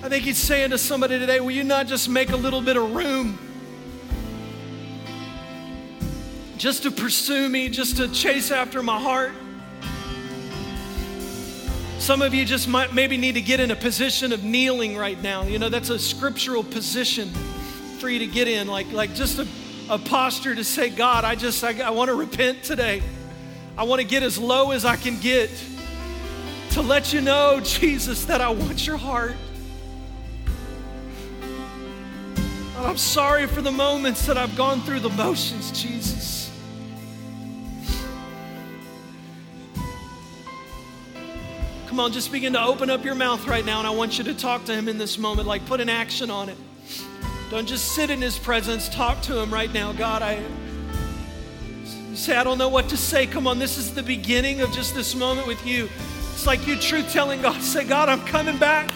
[0.00, 2.76] I think he's saying to somebody today, will you not just make a little bit
[2.76, 3.36] of room?
[6.56, 9.32] Just to pursue me, just to chase after my heart.
[11.98, 15.20] Some of you just might maybe need to get in a position of kneeling right
[15.20, 15.42] now.
[15.42, 17.30] You know, that's a scriptural position
[17.98, 19.48] for you to get in, like, like just a,
[19.90, 23.02] a posture to say, God, I just, I, I want to repent today.
[23.76, 25.50] I want to get as low as I can get
[26.70, 29.34] to let you know, Jesus, that I want your heart.
[32.86, 36.50] I'm sorry for the moments that I've gone through the motions, Jesus.
[41.86, 44.24] Come on, just begin to open up your mouth right now, and I want you
[44.24, 45.48] to talk to Him in this moment.
[45.48, 46.56] Like, put an action on it.
[47.50, 48.88] Don't just sit in His presence.
[48.88, 49.92] Talk to Him right now.
[49.92, 50.40] God, I.
[52.10, 53.26] You say, I don't know what to say.
[53.26, 55.88] Come on, this is the beginning of just this moment with you.
[56.32, 57.60] It's like you truth telling God.
[57.62, 58.92] Say, God, I'm coming back.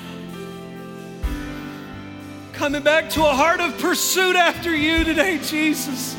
[2.63, 6.15] Coming back to a heart of pursuit after you today, Jesus.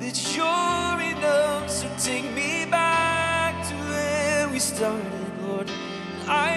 [0.00, 1.70] that you're enough.
[1.70, 5.70] So take me back to where we started, Lord.
[6.26, 6.50] I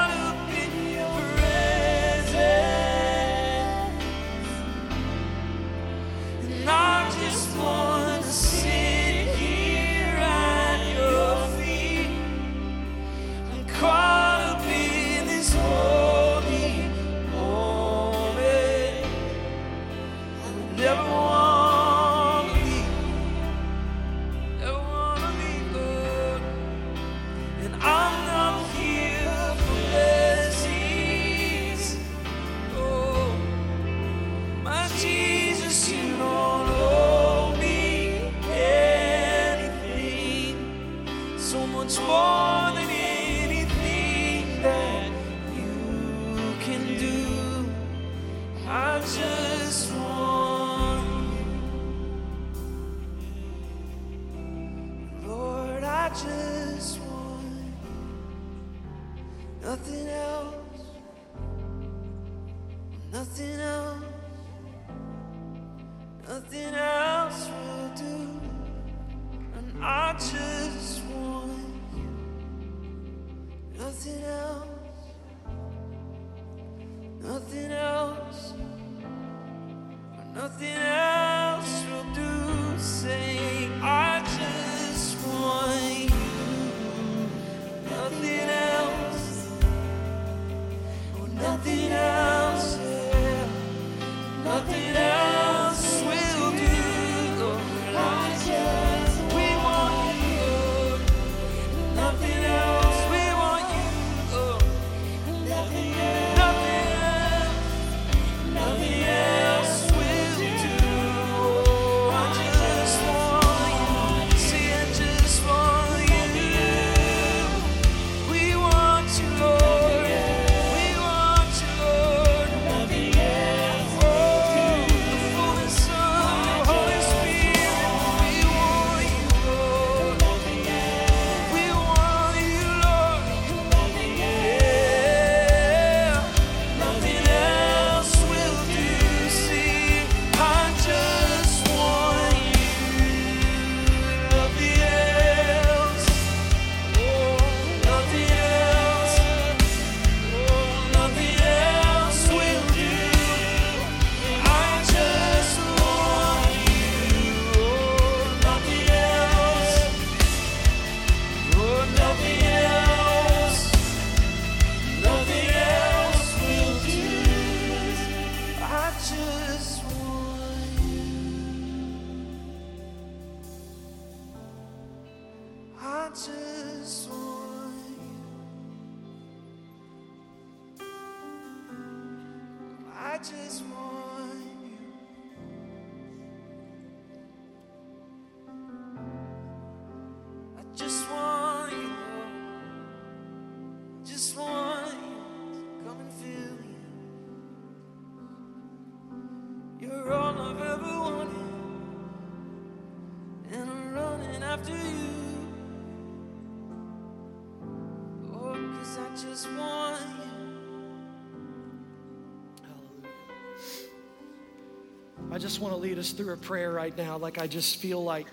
[215.57, 217.17] just want to lead us through a prayer right now.
[217.17, 218.27] Like, I just feel like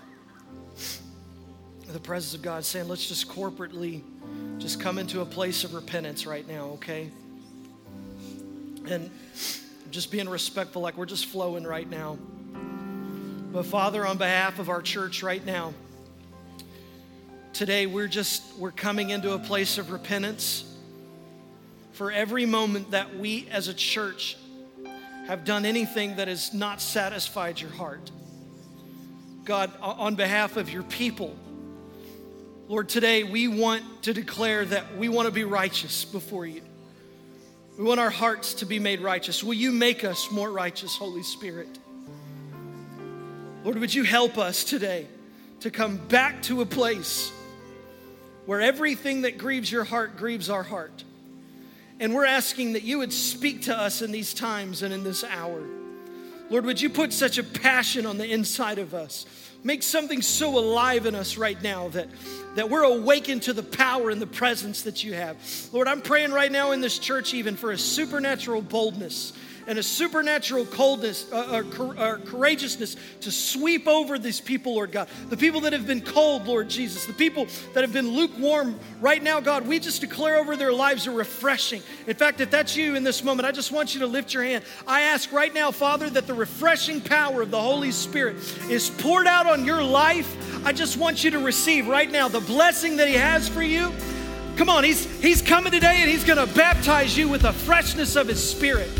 [1.88, 4.02] the presence of God saying, let's just corporately
[4.58, 7.10] just come into a place of repentance right now, okay?
[8.90, 9.10] And
[9.90, 12.18] just being respectful, like we're just flowing right now.
[13.54, 15.72] But Father, on behalf of our church right now,
[17.54, 20.70] today we're just we're coming into a place of repentance
[21.92, 24.36] for every moment that we as a church
[25.26, 28.10] have done anything that has not satisfied your heart.
[29.44, 31.36] God, on behalf of your people,
[32.66, 36.62] Lord, today we want to declare that we want to be righteous before you.
[37.76, 39.42] We want our hearts to be made righteous.
[39.42, 41.68] Will you make us more righteous, Holy Spirit?
[43.64, 45.08] Lord, would you help us today
[45.60, 47.32] to come back to a place
[48.46, 51.04] where everything that grieves your heart grieves our heart?
[52.00, 55.24] And we're asking that you would speak to us in these times and in this
[55.24, 55.62] hour.
[56.50, 59.26] Lord, would you put such a passion on the inside of us?
[59.62, 62.08] Make something so alive in us right now that,
[62.54, 65.36] that we're awakened to the power and the presence that you have.
[65.72, 69.32] Lord, I'm praying right now in this church, even for a supernatural boldness
[69.66, 75.08] and a supernatural coldness uh, or, or courageousness to sweep over these people, Lord God.
[75.28, 77.06] The people that have been cold, Lord Jesus.
[77.06, 81.06] The people that have been lukewarm right now, God, we just declare over their lives
[81.06, 81.82] a refreshing.
[82.06, 84.44] In fact, if that's you in this moment, I just want you to lift your
[84.44, 84.64] hand.
[84.86, 88.36] I ask right now, Father, that the refreshing power of the Holy Spirit
[88.70, 90.36] is poured out on your life.
[90.66, 93.92] I just want you to receive right now the blessing that He has for you.
[94.56, 98.16] Come on, He's, he's coming today and He's going to baptize you with the freshness
[98.16, 98.90] of His Spirit.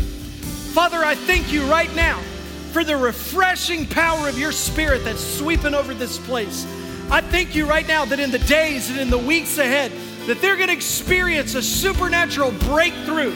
[0.75, 2.19] Father, I thank you right now
[2.73, 6.65] for the refreshing power of your spirit that's sweeping over this place.
[7.09, 9.93] I thank you right now that in the days and in the weeks ahead,
[10.27, 13.31] that they're going to experience a supernatural breakthrough.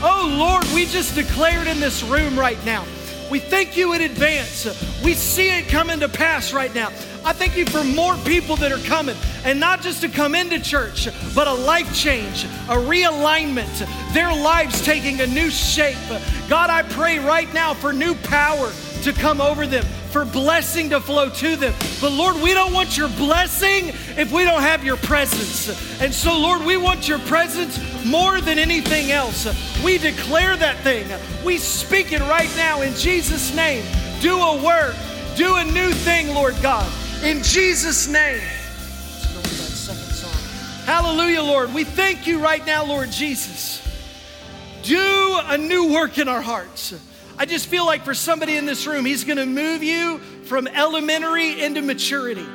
[0.00, 2.84] Oh Lord, we just declared in this room right now.
[3.30, 4.64] We thank you in advance.
[5.04, 6.88] We see it coming to pass right now.
[7.24, 10.58] I thank you for more people that are coming, and not just to come into
[10.58, 15.98] church, but a life change, a realignment, their lives taking a new shape.
[16.48, 18.70] God, I pray right now for new power
[19.12, 21.74] to come over them, for blessing to flow to them.
[22.00, 23.88] But Lord, we don't want your blessing
[24.18, 26.00] if we don't have your presence.
[26.02, 29.46] And so, Lord, we want your presence more than anything else.
[29.82, 31.06] We declare that thing.
[31.42, 33.82] We speak it right now in Jesus' name.
[34.20, 34.94] Do a work,
[35.36, 36.90] do a new thing, Lord God.
[37.24, 38.42] In Jesus' name.
[40.84, 41.72] Hallelujah, Lord.
[41.72, 43.82] We thank you right now, Lord Jesus.
[44.82, 46.94] Do a new work in our hearts.
[47.40, 51.62] I just feel like for somebody in this room, He's to move you from elementary
[51.62, 52.46] into maturity.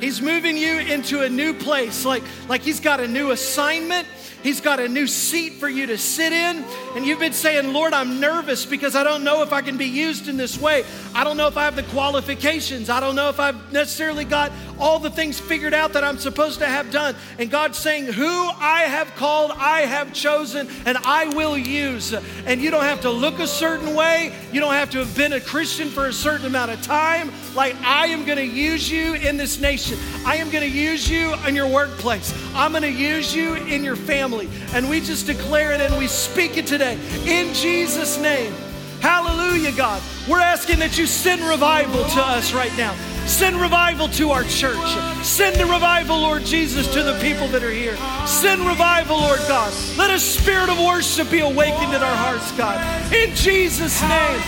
[0.00, 4.08] He's moving you into a new place, like, like He's got a new assignment
[4.42, 6.64] He's got a new seat for you to sit in.
[6.96, 9.86] And you've been saying, Lord, I'm nervous because I don't know if I can be
[9.86, 10.84] used in this way.
[11.14, 12.88] I don't know if I have the qualifications.
[12.88, 16.58] I don't know if I've necessarily got all the things figured out that I'm supposed
[16.60, 17.14] to have done.
[17.38, 22.14] And God's saying, Who I have called, I have chosen, and I will use.
[22.46, 24.32] And you don't have to look a certain way.
[24.52, 27.30] You don't have to have been a Christian for a certain amount of time.
[27.54, 29.98] Like, I am going to use you in this nation.
[30.24, 32.32] I am going to use you in your workplace.
[32.54, 34.29] I'm going to use you in your family.
[34.72, 38.52] And we just declare it and we speak it today in Jesus' name.
[39.00, 40.02] Hallelujah, God.
[40.28, 42.94] We're asking that you send revival to us right now.
[43.26, 44.76] Send revival to our church.
[45.24, 47.96] Send the revival, Lord Jesus, to the people that are here.
[48.26, 49.72] Send revival, Lord God.
[49.96, 52.78] Let a spirit of worship be awakened in our hearts, God.
[53.12, 54.40] In Jesus' name.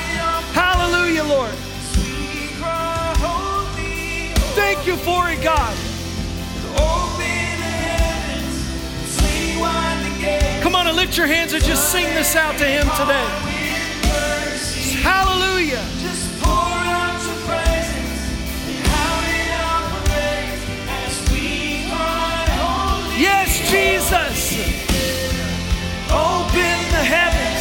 [0.53, 1.55] Hallelujah, Lord.
[4.55, 5.92] Thank you for it, God.
[10.73, 13.29] Come on and lift your hands and just sing this out to Him today.
[15.03, 15.85] Hallelujah.
[23.21, 24.55] Yes, Jesus.
[26.11, 27.52] Open the heavens.